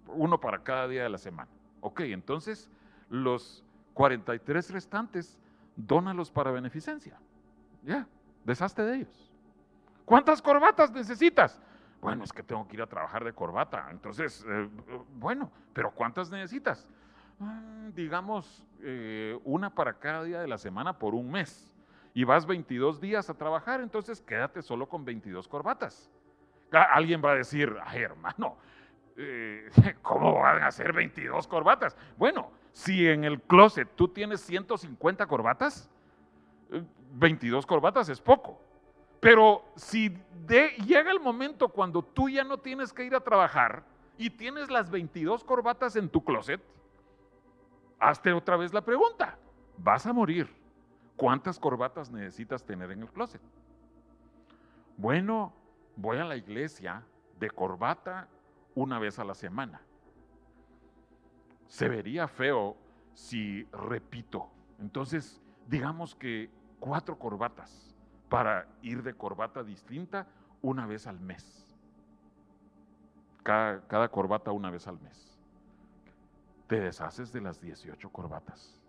uno 0.10 0.40
para 0.40 0.64
cada 0.64 0.88
día 0.88 1.04
de 1.04 1.10
la 1.10 1.18
semana. 1.18 1.50
Ok, 1.82 2.02
entonces 2.02 2.70
los 3.10 3.64
43 3.94 4.72
restantes, 4.72 5.38
dónalos 5.76 6.32
para 6.32 6.52
beneficencia. 6.52 7.20
Ya, 7.84 8.08
deshazte 8.44 8.84
de 8.84 8.96
ellos. 8.98 9.32
¿Cuántas 10.06 10.42
corbatas 10.42 10.92
necesitas? 10.92 11.62
Bueno, 12.02 12.24
es 12.24 12.32
que 12.32 12.44
tengo 12.44 12.68
que 12.68 12.76
ir 12.76 12.82
a 12.82 12.88
trabajar 12.88 13.24
de 13.24 13.34
corbata. 13.34 13.88
Entonces, 13.92 14.46
eh, 14.48 14.70
bueno, 15.16 15.52
pero 15.74 15.92
¿cuántas 15.92 16.30
necesitas? 16.30 16.88
Ah, 17.40 17.90
digamos, 17.94 18.66
eh, 18.82 19.40
una 19.44 19.70
para 19.70 19.94
cada 19.94 20.24
día 20.24 20.40
de 20.40 20.48
la 20.48 20.58
semana 20.58 20.98
por 20.98 21.14
un 21.14 21.32
mes. 21.32 21.74
Y 22.14 22.24
vas 22.24 22.46
22 22.46 23.00
días 23.00 23.30
a 23.30 23.36
trabajar, 23.36 23.80
entonces 23.82 24.22
quédate 24.22 24.62
solo 24.62 24.88
con 24.88 25.06
22 25.06 25.48
corbatas. 25.48 26.10
Alguien 26.72 27.22
va 27.24 27.32
a 27.32 27.36
decir, 27.36 27.76
ay 27.86 28.02
hermano, 28.02 28.58
eh, 29.16 29.70
¿cómo 30.02 30.40
van 30.40 30.64
a 30.64 30.72
ser 30.72 30.94
22 30.94 31.48
corbatas? 31.48 31.96
Bueno, 32.18 32.52
si 32.74 33.08
en 33.08 33.24
el 33.24 33.42
closet 33.42 33.88
tú 33.96 34.08
tienes 34.08 34.42
150 34.42 35.26
corbatas, 35.28 35.90
22 37.14 37.64
eh, 37.64 37.68
corbatas 37.68 38.10
es 38.10 38.20
poco. 38.20 38.62
Pero 39.20 39.66
si 39.76 40.16
llega 40.48 41.12
el 41.12 41.20
momento 41.20 41.70
cuando 41.70 42.04
tú 42.04 42.30
ya 42.30 42.44
no 42.44 42.58
tienes 42.60 42.94
que 42.94 43.04
ir 43.04 43.16
a 43.16 43.20
trabajar 43.20 43.84
y 44.18 44.30
tienes 44.30 44.70
las 44.70 44.90
22 44.90 45.44
corbatas 45.44 45.96
en 45.96 46.10
tu 46.10 46.24
closet, 46.24 46.62
hazte 48.00 48.32
otra 48.32 48.58
vez 48.58 48.74
la 48.74 48.82
pregunta. 48.82 49.38
Vas 49.78 50.06
a 50.06 50.14
morir. 50.14 50.50
¿Cuántas 51.16 51.60
corbatas 51.60 52.12
necesitas 52.12 52.64
tener 52.64 52.92
en 52.92 53.02
el 53.02 53.10
closet? 53.10 53.42
Bueno, 54.98 55.54
voy 55.96 56.18
a 56.18 56.26
la 56.26 56.36
iglesia 56.36 57.04
de 57.40 57.50
corbata 57.50 58.28
una 58.76 59.00
vez 59.00 59.18
a 59.18 59.24
la 59.24 59.34
semana. 59.34 59.82
Se 61.66 61.90
vería 61.90 62.28
feo 62.28 62.78
si 63.16 63.64
repito. 63.72 64.48
Entonces, 64.80 65.42
digamos 65.68 66.14
que 66.14 66.52
cuatro 66.80 67.18
corbatas 67.18 67.97
para 68.30 68.68
ir 68.82 69.04
de 69.04 69.14
corbata 69.14 69.64
distinta 69.64 70.28
una 70.62 70.86
vez 70.86 71.08
al 71.08 71.20
mes. 71.20 71.66
Cada, 73.44 74.10
corbata 74.10 74.52
una 74.52 74.70
vez 74.70 74.88
al 74.88 75.00
mes. 75.00 75.38
Te 76.68 76.82
deshaces 76.82 77.32
de 77.32 77.40
las 77.40 77.62
18 77.62 78.10
corbatas. 78.10 78.82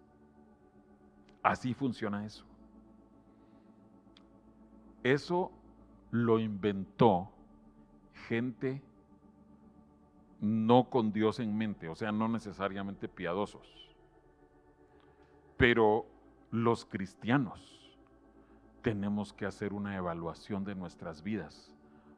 Así 1.43 1.75
funciona 1.75 2.27
eso. 2.27 2.45
Eso 5.05 5.53
lo 6.11 6.41
inventó 6.41 7.31
gente 8.27 8.83
no 10.41 10.91
con 10.91 11.13
Dios 11.13 11.39
en 11.39 11.57
mente, 11.57 11.89
o 11.89 11.95
sea, 11.95 12.11
no 12.11 12.29
necesariamente 12.29 13.09
piadosos. 13.09 13.97
Pero 15.57 16.07
los 16.51 16.85
cristianos 16.85 17.78
tenemos 18.89 19.35
que 19.35 19.45
hacer 19.45 19.75
una 19.75 19.95
evaluación 19.99 20.65
de 20.65 20.75
nuestras 20.75 21.23
vidas, 21.23 21.71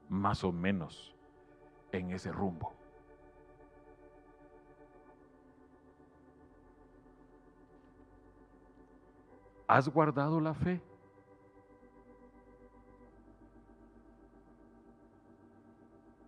más 0.08 0.44
o 0.44 0.52
menos 0.52 1.16
en 1.90 2.12
ese 2.12 2.30
rumbo. 2.30 2.72
¿Has 9.66 9.88
guardado 9.88 10.40
la 10.40 10.54
fe? 10.54 10.80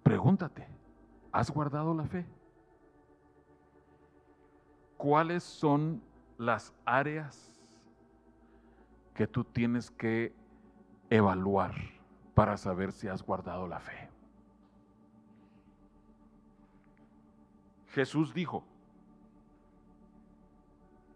Pregúntate, 0.02 0.66
¿has 1.31 1.52
guardado 1.52 1.94
la 1.94 2.05
fe? 2.09 2.26
¿Cuáles 4.96 5.44
son 5.44 6.02
las 6.37 6.74
áreas 6.85 7.51
que 9.22 9.28
tú 9.28 9.44
tienes 9.44 9.88
que 9.92 10.35
evaluar 11.08 11.72
para 12.35 12.56
saber 12.56 12.90
si 12.90 13.06
has 13.06 13.22
guardado 13.22 13.68
la 13.68 13.78
fe. 13.78 14.11
Jesús 17.90 18.35
dijo 18.35 18.64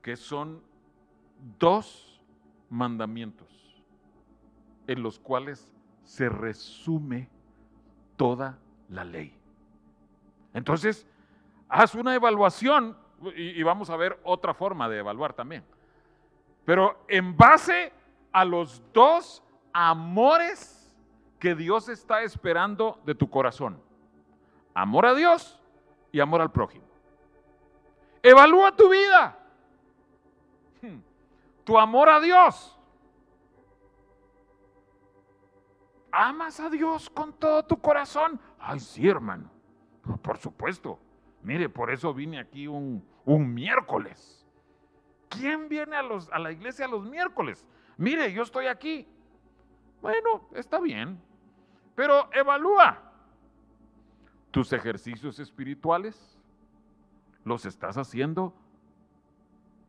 que 0.03 0.15
son 0.15 0.63
dos 1.59 2.23
mandamientos 2.71 3.83
en 4.87 5.03
los 5.03 5.19
cuales 5.19 5.75
se 6.05 6.29
resume 6.29 7.29
toda 8.17 8.57
la 8.89 9.03
ley. 9.03 9.37
Entonces, 10.55 11.09
haz 11.69 11.97
una 11.97 12.15
evaluación 12.15 12.97
y, 13.35 13.61
vamos 13.65 13.91
a 13.91 13.97
ver 13.97 14.17
otra 14.23 14.55
forma 14.55 14.89
de 14.89 14.99
evaluar 14.99 15.33
también. 15.33 15.65
Pero 16.65 17.05
en 17.09 17.37
base 17.37 17.96
a 18.37 18.45
los 18.45 18.83
dos 18.93 19.43
amores 19.73 20.95
que 21.39 21.55
Dios 21.55 21.89
está 21.89 22.21
esperando 22.21 23.01
de 23.07 23.15
tu 23.15 23.31
corazón. 23.31 23.81
Amor 24.75 25.07
a 25.07 25.15
Dios 25.15 25.59
y 26.13 26.21
amor 26.21 26.43
al 26.43 26.53
prójimo. 26.53 26.85
Evalúa 28.23 28.77
tu 28.77 28.91
vida. 28.91 29.39
Hmm. 30.83 30.99
Tu 31.65 31.79
amor 31.79 32.11
a 32.11 32.21
Dios. 32.21 32.79
¿Amas 36.13 36.61
a 36.61 36.69
Dios 36.69 37.09
con 37.09 37.33
todo 37.33 37.65
tu 37.65 37.81
corazón? 37.81 38.39
Ay, 38.59 38.81
sí, 38.81 39.09
hermano. 39.09 39.51
Por 40.21 40.37
supuesto. 40.37 40.99
Mire, 41.41 41.71
por 41.71 41.91
eso 41.91 42.13
vine 42.13 42.39
aquí 42.39 42.67
un, 42.67 43.03
un 43.25 43.55
miércoles. 43.55 44.47
¿Quién 45.31 45.71
viene 45.71 45.97
a, 45.97 46.03
los, 46.03 46.31
a 46.31 46.39
la 46.39 46.53
iglesia 46.53 46.87
los 46.87 47.03
miércoles? 47.07 47.67
Mire, 47.97 48.33
yo 48.33 48.43
estoy 48.43 48.67
aquí. 48.67 49.07
Bueno, 50.03 50.49
está 50.55 50.81
bien. 50.81 51.21
Pero 51.95 52.31
evalúa 52.33 53.03
tus 54.51 54.73
ejercicios 54.73 55.39
espirituales. 55.39 56.39
¿Los 57.45 57.65
estás 57.65 57.97
haciendo 57.97 58.53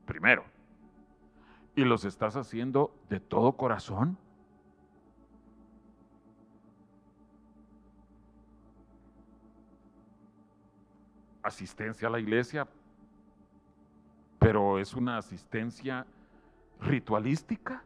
primero? 0.06 0.46
¿Y 1.76 1.84
los 1.84 2.06
estás 2.06 2.36
haciendo 2.36 2.94
de 3.10 3.20
todo 3.20 3.54
corazón? 3.54 4.18
asistencia 11.48 12.10
a 12.10 12.12
la 12.12 12.20
iglesia, 12.20 12.68
pero 14.38 14.80
es 14.80 14.94
una 14.94 15.18
asistencia 15.18 16.06
ritualística 16.82 17.84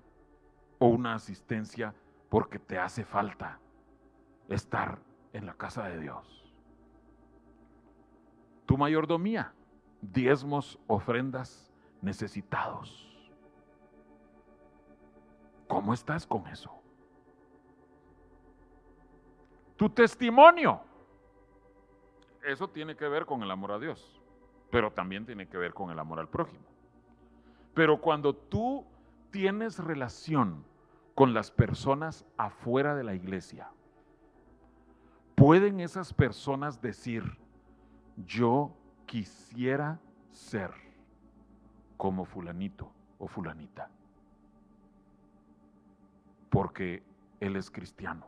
o 0.82 0.88
una 0.88 1.14
asistencia 1.14 1.94
porque 2.30 2.60
te 2.60 2.78
hace 2.78 3.06
falta 3.06 3.60
estar 4.50 5.00
en 5.32 5.46
la 5.46 5.54
casa 5.54 5.88
de 5.88 6.00
Dios. 6.00 6.52
Tu 8.66 8.78
mayordomía, 8.78 9.54
diezmos, 10.02 10.78
ofrendas, 10.88 11.72
necesitados. 12.02 13.08
¿Cómo 15.68 15.94
estás 15.94 16.26
con 16.26 16.48
eso? 16.48 16.72
Tu 19.78 19.90
testimonio. 19.90 20.82
Eso 22.44 22.68
tiene 22.68 22.98
que 22.98 23.08
ver 23.08 23.26
con 23.26 23.44
el 23.44 23.52
amor 23.52 23.72
a 23.72 23.80
Dios 23.80 24.22
pero 24.72 24.90
también 24.92 25.26
tiene 25.26 25.48
que 25.48 25.58
ver 25.58 25.74
con 25.74 25.92
el 25.92 26.00
amor 26.00 26.20
al 26.20 26.30
prójimo. 26.30 26.64
Pero 27.76 28.00
cuando 28.00 28.34
tú 28.34 28.86
tienes 29.30 29.78
relación 29.78 30.64
con 31.16 31.34
las 31.34 31.52
personas 31.52 32.26
afuera 32.38 32.96
de 32.96 33.04
la 33.04 33.14
iglesia, 33.14 33.70
pueden 35.36 35.80
esas 35.80 36.14
personas 36.14 36.82
decir, 36.82 37.38
yo 38.26 38.76
quisiera 39.06 40.00
ser 40.30 40.72
como 41.98 42.26
fulanito 42.26 42.92
o 43.20 43.28
fulanita, 43.28 43.90
porque 46.50 47.04
él 47.40 47.56
es 47.56 47.70
cristiano, 47.70 48.28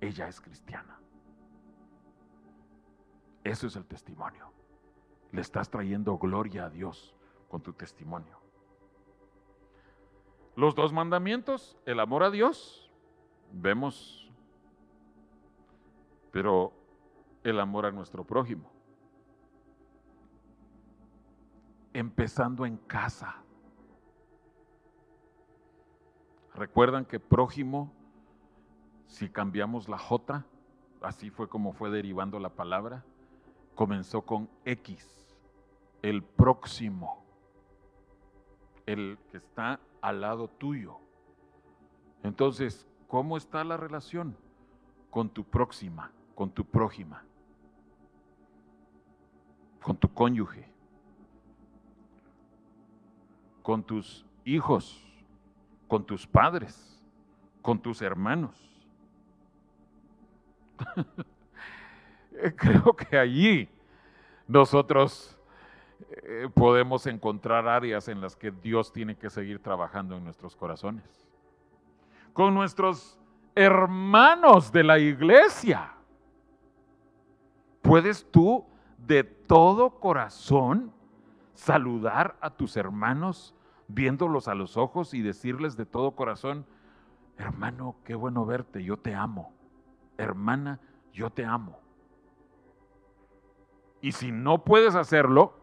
ella 0.00 0.28
es 0.28 0.40
cristiana. 0.40 0.98
Eso 3.44 3.66
es 3.68 3.76
el 3.76 3.84
testimonio 3.84 4.56
le 5.32 5.42
estás 5.42 5.68
trayendo 5.68 6.16
gloria 6.18 6.64
a 6.64 6.70
Dios 6.70 7.14
con 7.48 7.62
tu 7.62 7.72
testimonio. 7.72 8.38
Los 10.56 10.74
dos 10.74 10.92
mandamientos, 10.92 11.76
el 11.84 12.00
amor 12.00 12.22
a 12.22 12.30
Dios, 12.30 12.90
vemos, 13.52 14.30
pero 16.32 16.72
el 17.44 17.60
amor 17.60 17.84
a 17.84 17.92
nuestro 17.92 18.24
prójimo. 18.24 18.70
Empezando 21.92 22.64
en 22.64 22.78
casa. 22.78 23.36
Recuerdan 26.54 27.04
que 27.04 27.20
prójimo, 27.20 27.92
si 29.08 29.28
cambiamos 29.28 29.90
la 29.90 29.98
J, 29.98 30.42
así 31.02 31.28
fue 31.28 31.50
como 31.50 31.74
fue 31.74 31.90
derivando 31.90 32.38
la 32.38 32.48
palabra, 32.48 33.04
comenzó 33.74 34.22
con 34.22 34.48
X 34.64 35.36
el 36.00 36.22
próximo, 36.22 37.25
el 38.86 39.18
que 39.30 39.36
está 39.36 39.80
al 40.00 40.20
lado 40.20 40.48
tuyo. 40.48 40.98
Entonces, 42.22 42.86
¿cómo 43.08 43.36
está 43.36 43.64
la 43.64 43.76
relación 43.76 44.36
con 45.10 45.28
tu 45.28 45.44
próxima, 45.44 46.10
con 46.34 46.50
tu 46.50 46.64
prójima, 46.64 47.22
con 49.82 49.96
tu 49.96 50.08
cónyuge, 50.12 50.68
con 53.62 53.82
tus 53.82 54.24
hijos, 54.44 55.04
con 55.88 56.04
tus 56.04 56.26
padres, 56.26 57.02
con 57.62 57.80
tus 57.80 58.00
hermanos? 58.02 58.54
Creo 62.56 62.94
que 62.94 63.18
allí 63.18 63.68
nosotros 64.46 65.35
eh, 66.10 66.48
podemos 66.54 67.06
encontrar 67.06 67.68
áreas 67.68 68.08
en 68.08 68.20
las 68.20 68.36
que 68.36 68.50
Dios 68.50 68.92
tiene 68.92 69.16
que 69.16 69.30
seguir 69.30 69.62
trabajando 69.62 70.16
en 70.16 70.24
nuestros 70.24 70.54
corazones. 70.56 71.04
Con 72.32 72.54
nuestros 72.54 73.18
hermanos 73.54 74.70
de 74.70 74.84
la 74.84 74.98
iglesia. 74.98 75.92
¿Puedes 77.80 78.30
tú 78.30 78.66
de 78.98 79.24
todo 79.24 79.98
corazón 79.98 80.92
saludar 81.54 82.36
a 82.40 82.50
tus 82.50 82.76
hermanos 82.76 83.54
viéndolos 83.88 84.48
a 84.48 84.54
los 84.54 84.76
ojos 84.76 85.14
y 85.14 85.22
decirles 85.22 85.76
de 85.76 85.86
todo 85.86 86.12
corazón, 86.12 86.66
hermano, 87.38 87.96
qué 88.04 88.14
bueno 88.14 88.44
verte, 88.44 88.82
yo 88.82 88.96
te 88.96 89.14
amo. 89.14 89.52
Hermana, 90.18 90.80
yo 91.12 91.30
te 91.30 91.44
amo. 91.44 91.78
Y 94.00 94.12
si 94.12 94.32
no 94.32 94.64
puedes 94.64 94.94
hacerlo, 94.94 95.54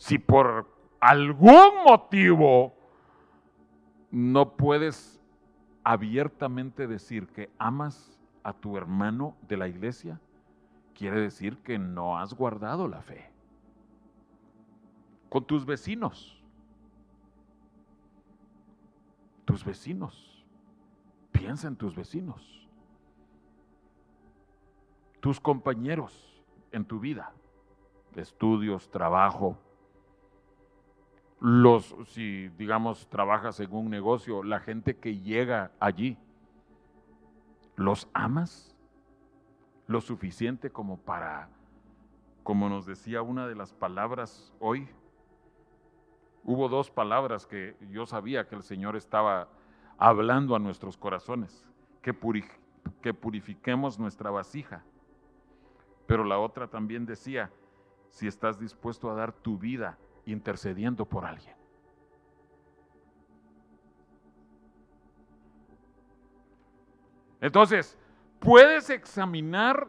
si 0.00 0.18
por 0.18 0.66
algún 0.98 1.84
motivo 1.86 2.74
no 4.10 4.56
puedes 4.56 5.20
abiertamente 5.84 6.86
decir 6.86 7.26
que 7.28 7.50
amas 7.58 8.18
a 8.42 8.54
tu 8.54 8.78
hermano 8.78 9.36
de 9.46 9.58
la 9.58 9.68
iglesia, 9.68 10.18
quiere 10.94 11.20
decir 11.20 11.58
que 11.58 11.78
no 11.78 12.18
has 12.18 12.32
guardado 12.32 12.88
la 12.88 13.02
fe. 13.02 13.30
Con 15.28 15.44
tus 15.44 15.66
vecinos. 15.66 16.42
Tus 19.44 19.62
vecinos. 19.62 20.46
Piensa 21.30 21.68
en 21.68 21.76
tus 21.76 21.94
vecinos. 21.94 22.66
Tus 25.20 25.38
compañeros 25.38 26.42
en 26.72 26.86
tu 26.86 27.00
vida. 27.00 27.34
Estudios, 28.16 28.90
trabajo, 28.90 29.58
los, 31.40 31.94
si 32.08 32.48
digamos 32.50 33.08
trabajas 33.08 33.58
en 33.60 33.72
un 33.72 33.88
negocio, 33.90 34.42
la 34.42 34.60
gente 34.60 34.98
que 34.98 35.18
llega 35.18 35.72
allí, 35.80 36.18
¿los 37.76 38.08
amas 38.12 38.76
lo 39.86 40.02
suficiente 40.02 40.70
como 40.70 40.98
para, 40.98 41.48
como 42.42 42.68
nos 42.68 42.84
decía 42.84 43.22
una 43.22 43.46
de 43.46 43.54
las 43.54 43.72
palabras 43.72 44.52
hoy? 44.60 44.88
Hubo 46.44 46.68
dos 46.68 46.90
palabras 46.90 47.46
que 47.46 47.74
yo 47.90 48.04
sabía 48.04 48.46
que 48.46 48.56
el 48.56 48.62
Señor 48.62 48.96
estaba 48.96 49.48
hablando 49.96 50.54
a 50.54 50.58
nuestros 50.58 50.98
corazones, 50.98 51.66
que, 52.02 52.14
que 53.00 53.14
purifiquemos 53.14 53.98
nuestra 53.98 54.30
vasija. 54.30 54.84
Pero 56.06 56.24
la 56.24 56.38
otra 56.38 56.68
también 56.68 57.06
decía, 57.06 57.50
si 58.10 58.26
estás 58.26 58.58
dispuesto 58.58 59.10
a 59.10 59.14
dar 59.14 59.32
tu 59.32 59.58
vida 59.58 59.96
intercediendo 60.26 61.04
por 61.04 61.24
alguien. 61.24 61.54
Entonces, 67.40 67.96
puedes 68.38 68.90
examinar 68.90 69.88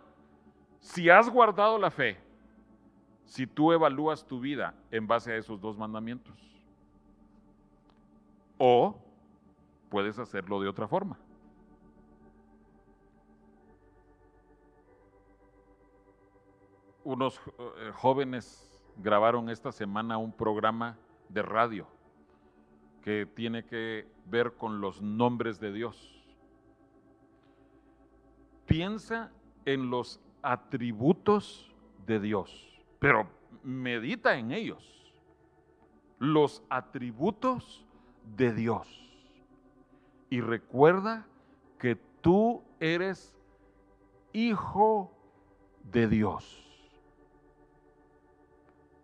si 0.79 1.09
has 1.09 1.29
guardado 1.29 1.77
la 1.77 1.91
fe, 1.91 2.17
si 3.25 3.45
tú 3.45 3.71
evalúas 3.71 4.25
tu 4.25 4.39
vida 4.39 4.73
en 4.89 5.05
base 5.05 5.31
a 5.33 5.37
esos 5.37 5.59
dos 5.59 5.77
mandamientos. 5.77 6.33
O 8.57 8.95
puedes 9.89 10.17
hacerlo 10.17 10.61
de 10.61 10.67
otra 10.69 10.87
forma. 10.87 11.17
Unos 17.03 17.39
eh, 17.57 17.91
jóvenes 17.95 18.80
grabaron 18.97 19.49
esta 19.49 19.71
semana 19.71 20.17
un 20.17 20.31
programa 20.31 20.97
de 21.29 21.41
radio 21.41 21.87
que 23.01 23.25
tiene 23.25 23.65
que 23.65 24.07
ver 24.25 24.53
con 24.53 24.81
los 24.81 25.01
nombres 25.01 25.59
de 25.59 25.71
Dios. 25.71 26.23
Piensa 28.65 29.31
en 29.65 29.89
los 29.89 30.19
atributos 30.41 31.73
de 32.05 32.19
Dios, 32.19 32.81
pero 32.99 33.27
medita 33.63 34.37
en 34.37 34.51
ellos. 34.51 35.13
Los 36.19 36.63
atributos 36.69 37.85
de 38.37 38.53
Dios. 38.53 38.87
Y 40.29 40.41
recuerda 40.41 41.25
que 41.79 41.95
tú 42.21 42.61
eres 42.79 43.35
hijo 44.31 45.11
de 45.91 46.07
Dios 46.07 46.70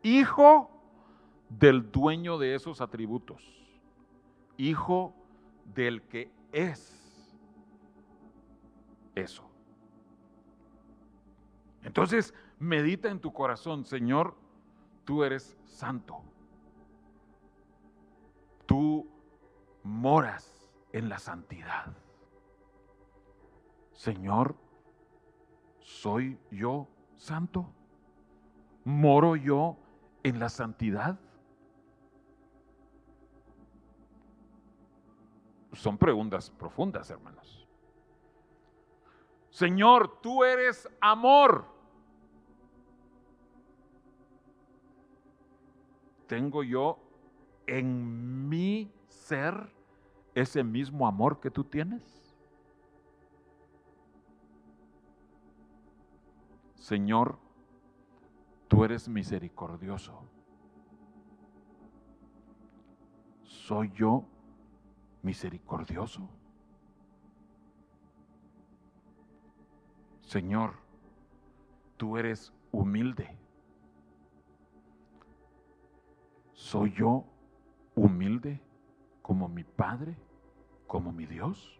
hijo 0.07 0.69
del 1.49 1.91
dueño 1.91 2.37
de 2.37 2.55
esos 2.55 2.81
atributos, 2.81 3.43
hijo 4.55 5.13
del 5.65 6.01
que 6.03 6.31
es 6.51 7.37
eso. 9.15 9.43
Entonces, 11.83 12.33
medita 12.59 13.09
en 13.09 13.19
tu 13.19 13.33
corazón, 13.33 13.85
Señor, 13.85 14.35
tú 15.03 15.23
eres 15.23 15.57
santo. 15.65 16.21
Tú 18.65 19.07
moras 19.83 20.69
en 20.91 21.09
la 21.09 21.19
santidad. 21.19 21.95
Señor, 23.93 24.55
¿soy 25.79 26.37
yo 26.51 26.87
santo? 27.15 27.73
¿Moro 28.83 29.35
yo 29.35 29.77
en 30.23 30.39
la 30.39 30.49
santidad? 30.49 31.19
Son 35.73 35.97
preguntas 35.97 36.49
profundas, 36.49 37.09
hermanos. 37.09 37.67
Señor, 39.49 40.21
tú 40.21 40.43
eres 40.43 40.87
amor. 40.99 41.65
¿Tengo 46.27 46.63
yo 46.63 46.99
en 47.65 48.49
mi 48.49 48.91
ser 49.07 49.73
ese 50.35 50.63
mismo 50.63 51.07
amor 51.07 51.39
que 51.39 51.49
tú 51.49 51.63
tienes? 51.63 52.03
Señor, 56.75 57.37
tú 58.67 58.83
eres 58.83 59.07
misericordioso. 59.07 60.21
¿Soy 63.43 63.91
yo 63.91 64.25
misericordioso? 65.21 66.29
Señor, 70.21 70.73
tú 71.95 72.17
eres 72.17 72.53
humilde. 72.71 73.37
¿Soy 76.53 76.93
yo 76.93 77.23
humilde 77.95 78.61
como 79.21 79.47
mi 79.47 79.63
Padre, 79.63 80.17
como 80.85 81.11
mi 81.11 81.25
Dios? 81.25 81.79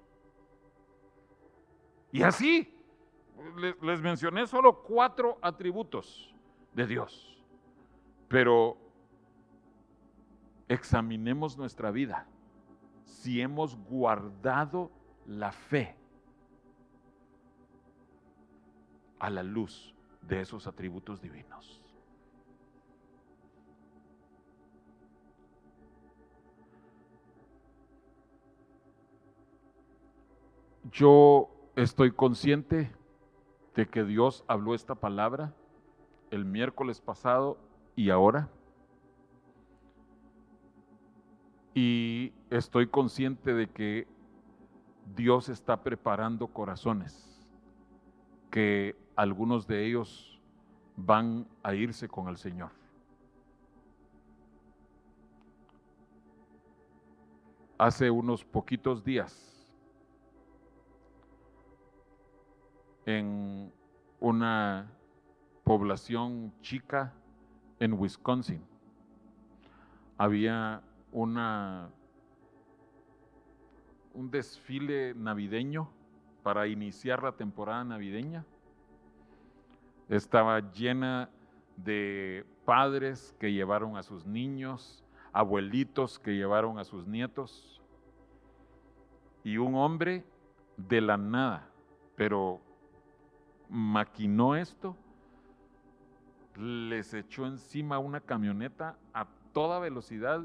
Y 2.12 2.24
así, 2.24 2.74
les 3.82 4.02
mencioné 4.02 4.48
solo 4.48 4.82
cuatro 4.82 5.38
atributos 5.42 6.34
de 6.78 6.86
Dios. 6.86 7.36
Pero 8.30 8.78
examinemos 10.70 11.58
nuestra 11.58 11.90
vida 11.92 12.28
si 13.04 13.42
hemos 13.42 13.76
guardado 13.90 14.92
la 15.26 15.52
fe 15.52 15.96
a 19.18 19.32
la 19.32 19.42
luz 19.42 19.96
de 20.22 20.42
esos 20.42 20.68
atributos 20.68 21.20
divinos. 21.20 21.82
Yo 30.92 31.50
estoy 31.76 32.12
consciente 32.12 32.92
de 33.76 33.88
que 33.88 34.04
Dios 34.04 34.44
habló 34.48 34.76
esta 34.76 34.94
palabra 34.94 35.54
el 36.32 36.46
miércoles 36.46 37.02
pasado 37.02 37.58
y 37.96 38.10
ahora. 38.10 38.50
Y 41.74 42.34
estoy 42.50 42.88
consciente 42.88 43.54
de 43.54 43.68
que 43.68 44.08
Dios 45.16 45.50
está 45.50 45.84
preparando 45.84 46.48
corazones, 46.48 47.46
que 48.52 48.96
algunos 49.16 49.68
de 49.68 49.86
ellos 49.86 50.42
van 50.96 51.48
a 51.64 51.74
irse 51.76 52.08
con 52.08 52.28
el 52.28 52.38
Señor. 52.38 52.72
Hace 57.78 58.10
unos 58.10 58.44
poquitos 58.44 59.04
días, 59.04 59.48
en 63.06 63.72
una 64.20 64.97
población 65.68 66.54
chica 66.62 67.14
en 67.78 67.92
Wisconsin. 68.00 68.64
Había 70.18 70.82
una, 71.12 71.90
un 74.14 74.32
desfile 74.32 75.14
navideño 75.14 75.90
para 76.42 76.68
iniciar 76.68 77.22
la 77.22 77.34
temporada 77.34 77.84
navideña. 77.84 78.46
Estaba 80.08 80.62
llena 80.72 81.30
de 81.76 82.46
padres 82.64 83.36
que 83.38 83.52
llevaron 83.52 83.98
a 83.98 84.04
sus 84.04 84.26
niños, 84.26 85.04
abuelitos 85.34 86.18
que 86.18 86.32
llevaron 86.38 86.80
a 86.80 86.86
sus 86.86 87.06
nietos, 87.06 87.82
y 89.44 89.58
un 89.58 89.76
hombre 89.76 90.24
de 90.78 91.02
la 91.02 91.18
nada, 91.18 91.68
pero 92.16 92.62
maquinó 93.70 94.56
esto, 94.56 94.96
les 96.58 97.14
echó 97.14 97.46
encima 97.46 98.00
una 98.00 98.20
camioneta 98.20 98.98
a 99.14 99.28
toda 99.54 99.80
velocidad 99.80 100.42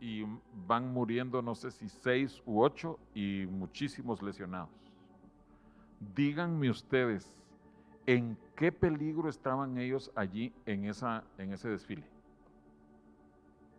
y 0.00 0.24
van 0.66 0.92
muriendo 0.92 1.40
no 1.42 1.54
sé 1.54 1.70
si 1.70 1.88
seis 1.88 2.42
u 2.44 2.60
ocho 2.62 2.98
y 3.14 3.46
muchísimos 3.48 4.20
lesionados. 4.20 4.70
Díganme 6.16 6.68
ustedes, 6.68 7.36
¿en 8.06 8.36
qué 8.56 8.72
peligro 8.72 9.28
estaban 9.28 9.78
ellos 9.78 10.10
allí 10.16 10.52
en, 10.66 10.86
esa, 10.86 11.22
en 11.38 11.52
ese 11.52 11.68
desfile? 11.68 12.04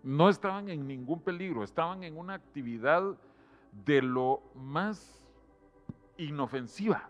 No 0.02 0.30
estaban 0.30 0.70
en 0.70 0.88
ningún 0.88 1.20
peligro, 1.20 1.64
estaban 1.64 2.04
en 2.04 2.18
una 2.18 2.36
actividad 2.36 3.04
de 3.86 4.02
lo 4.02 4.42
más 4.56 5.22
inofensiva. 6.18 7.10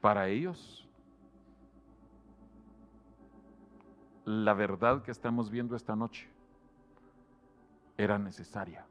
Para 0.00 0.28
ellos, 0.28 0.88
la 4.24 4.54
verdad 4.54 5.02
que 5.02 5.10
estamos 5.10 5.50
viendo 5.50 5.74
esta 5.74 5.96
noche 5.96 6.28
era 7.96 8.18
necesaria. 8.18 8.86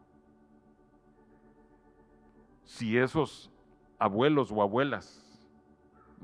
Si 2.65 2.98
esos 2.98 3.52
abuelos 3.98 4.52
o 4.52 4.62
abuelas, 4.62 5.24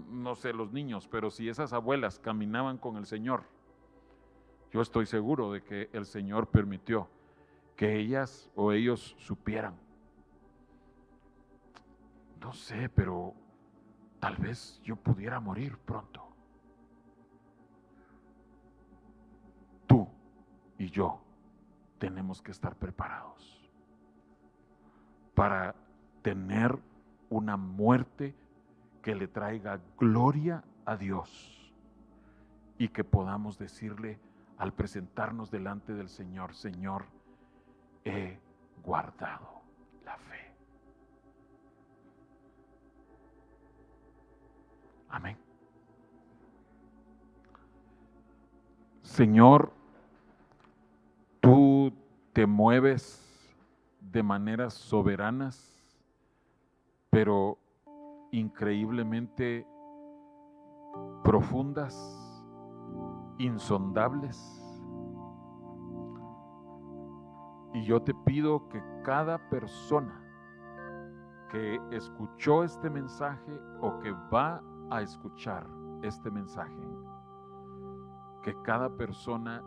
no 0.09 0.35
sé 0.35 0.51
los 0.51 0.73
niños, 0.73 1.07
pero 1.07 1.31
si 1.31 1.47
esas 1.47 1.71
abuelas 1.73 2.19
caminaban 2.19 2.77
con 2.77 2.97
el 2.97 3.05
Señor, 3.05 3.43
yo 4.71 4.81
estoy 4.81 5.05
seguro 5.05 5.51
de 5.51 5.63
que 5.63 5.89
el 5.93 6.05
Señor 6.05 6.47
permitió 6.47 7.07
que 7.75 7.99
ellas 7.99 8.49
o 8.55 8.71
ellos 8.71 9.15
supieran. 9.19 9.75
No 12.41 12.51
sé, 12.51 12.89
pero 12.89 13.35
tal 14.23 14.37
vez 14.37 14.79
yo 14.85 14.95
pudiera 14.95 15.41
morir 15.41 15.77
pronto. 15.79 16.25
Tú 19.85 20.07
y 20.77 20.89
yo 20.89 21.19
tenemos 21.99 22.41
que 22.41 22.51
estar 22.51 22.73
preparados 22.73 23.69
para 25.35 25.75
tener 26.21 26.79
una 27.29 27.57
muerte 27.57 28.33
que 29.01 29.13
le 29.13 29.27
traiga 29.27 29.81
gloria 29.99 30.63
a 30.85 30.95
Dios 30.95 31.73
y 32.77 32.87
que 32.87 33.03
podamos 33.03 33.57
decirle 33.57 34.21
al 34.57 34.71
presentarnos 34.71 35.51
delante 35.51 35.95
del 35.95 36.07
Señor, 36.07 36.55
Señor, 36.55 37.07
he 38.05 38.39
guardado 38.85 39.52
Amén. 45.13 45.37
Señor, 49.03 49.71
tú 51.39 51.93
te 52.33 52.47
mueves 52.47 53.23
de 53.99 54.23
maneras 54.23 54.73
soberanas, 54.73 55.71
pero 57.11 57.59
increíblemente 58.31 59.67
profundas, 61.23 61.95
insondables. 63.37 64.35
Y 67.75 67.83
yo 67.83 68.01
te 68.01 68.15
pido 68.25 68.67
que 68.67 68.81
cada 69.03 69.37
persona 69.51 70.19
que 71.51 71.79
escuchó 71.91 72.63
este 72.63 72.89
mensaje 72.89 73.51
o 73.79 73.99
que 73.99 74.11
va 74.33 74.59
a 74.95 75.01
escuchar 75.01 75.65
este 76.03 76.29
mensaje, 76.29 76.87
que 78.43 78.55
cada 78.61 78.89
persona 78.95 79.63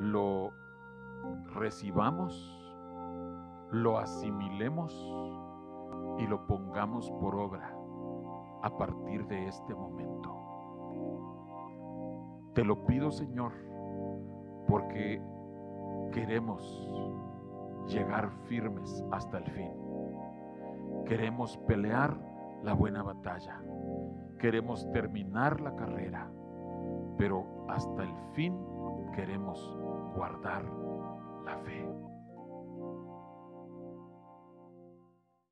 lo 0.00 0.52
recibamos, 1.54 2.32
lo 3.70 3.98
asimilemos 3.98 4.92
y 6.18 6.26
lo 6.26 6.46
pongamos 6.46 7.10
por 7.20 7.34
obra 7.34 7.76
a 8.62 8.76
partir 8.76 9.26
de 9.26 9.48
este 9.48 9.74
momento. 9.74 10.34
Te 12.54 12.64
lo 12.64 12.84
pido, 12.86 13.10
Señor, 13.10 13.52
porque 14.66 15.22
queremos 16.12 16.62
llegar 17.86 18.30
firmes 18.46 19.04
hasta 19.10 19.38
el 19.38 19.50
fin. 19.50 19.72
Queremos 21.06 21.56
pelear 21.66 22.16
la 22.62 22.74
buena 22.74 23.02
batalla. 23.02 23.60
Queremos 24.42 24.90
terminar 24.90 25.60
la 25.60 25.76
carrera, 25.76 26.28
pero 27.16 27.64
hasta 27.68 28.02
el 28.02 28.12
fin 28.34 28.58
queremos 29.14 29.56
guardar 30.16 30.64
la 31.44 31.58
fe. 31.58 31.88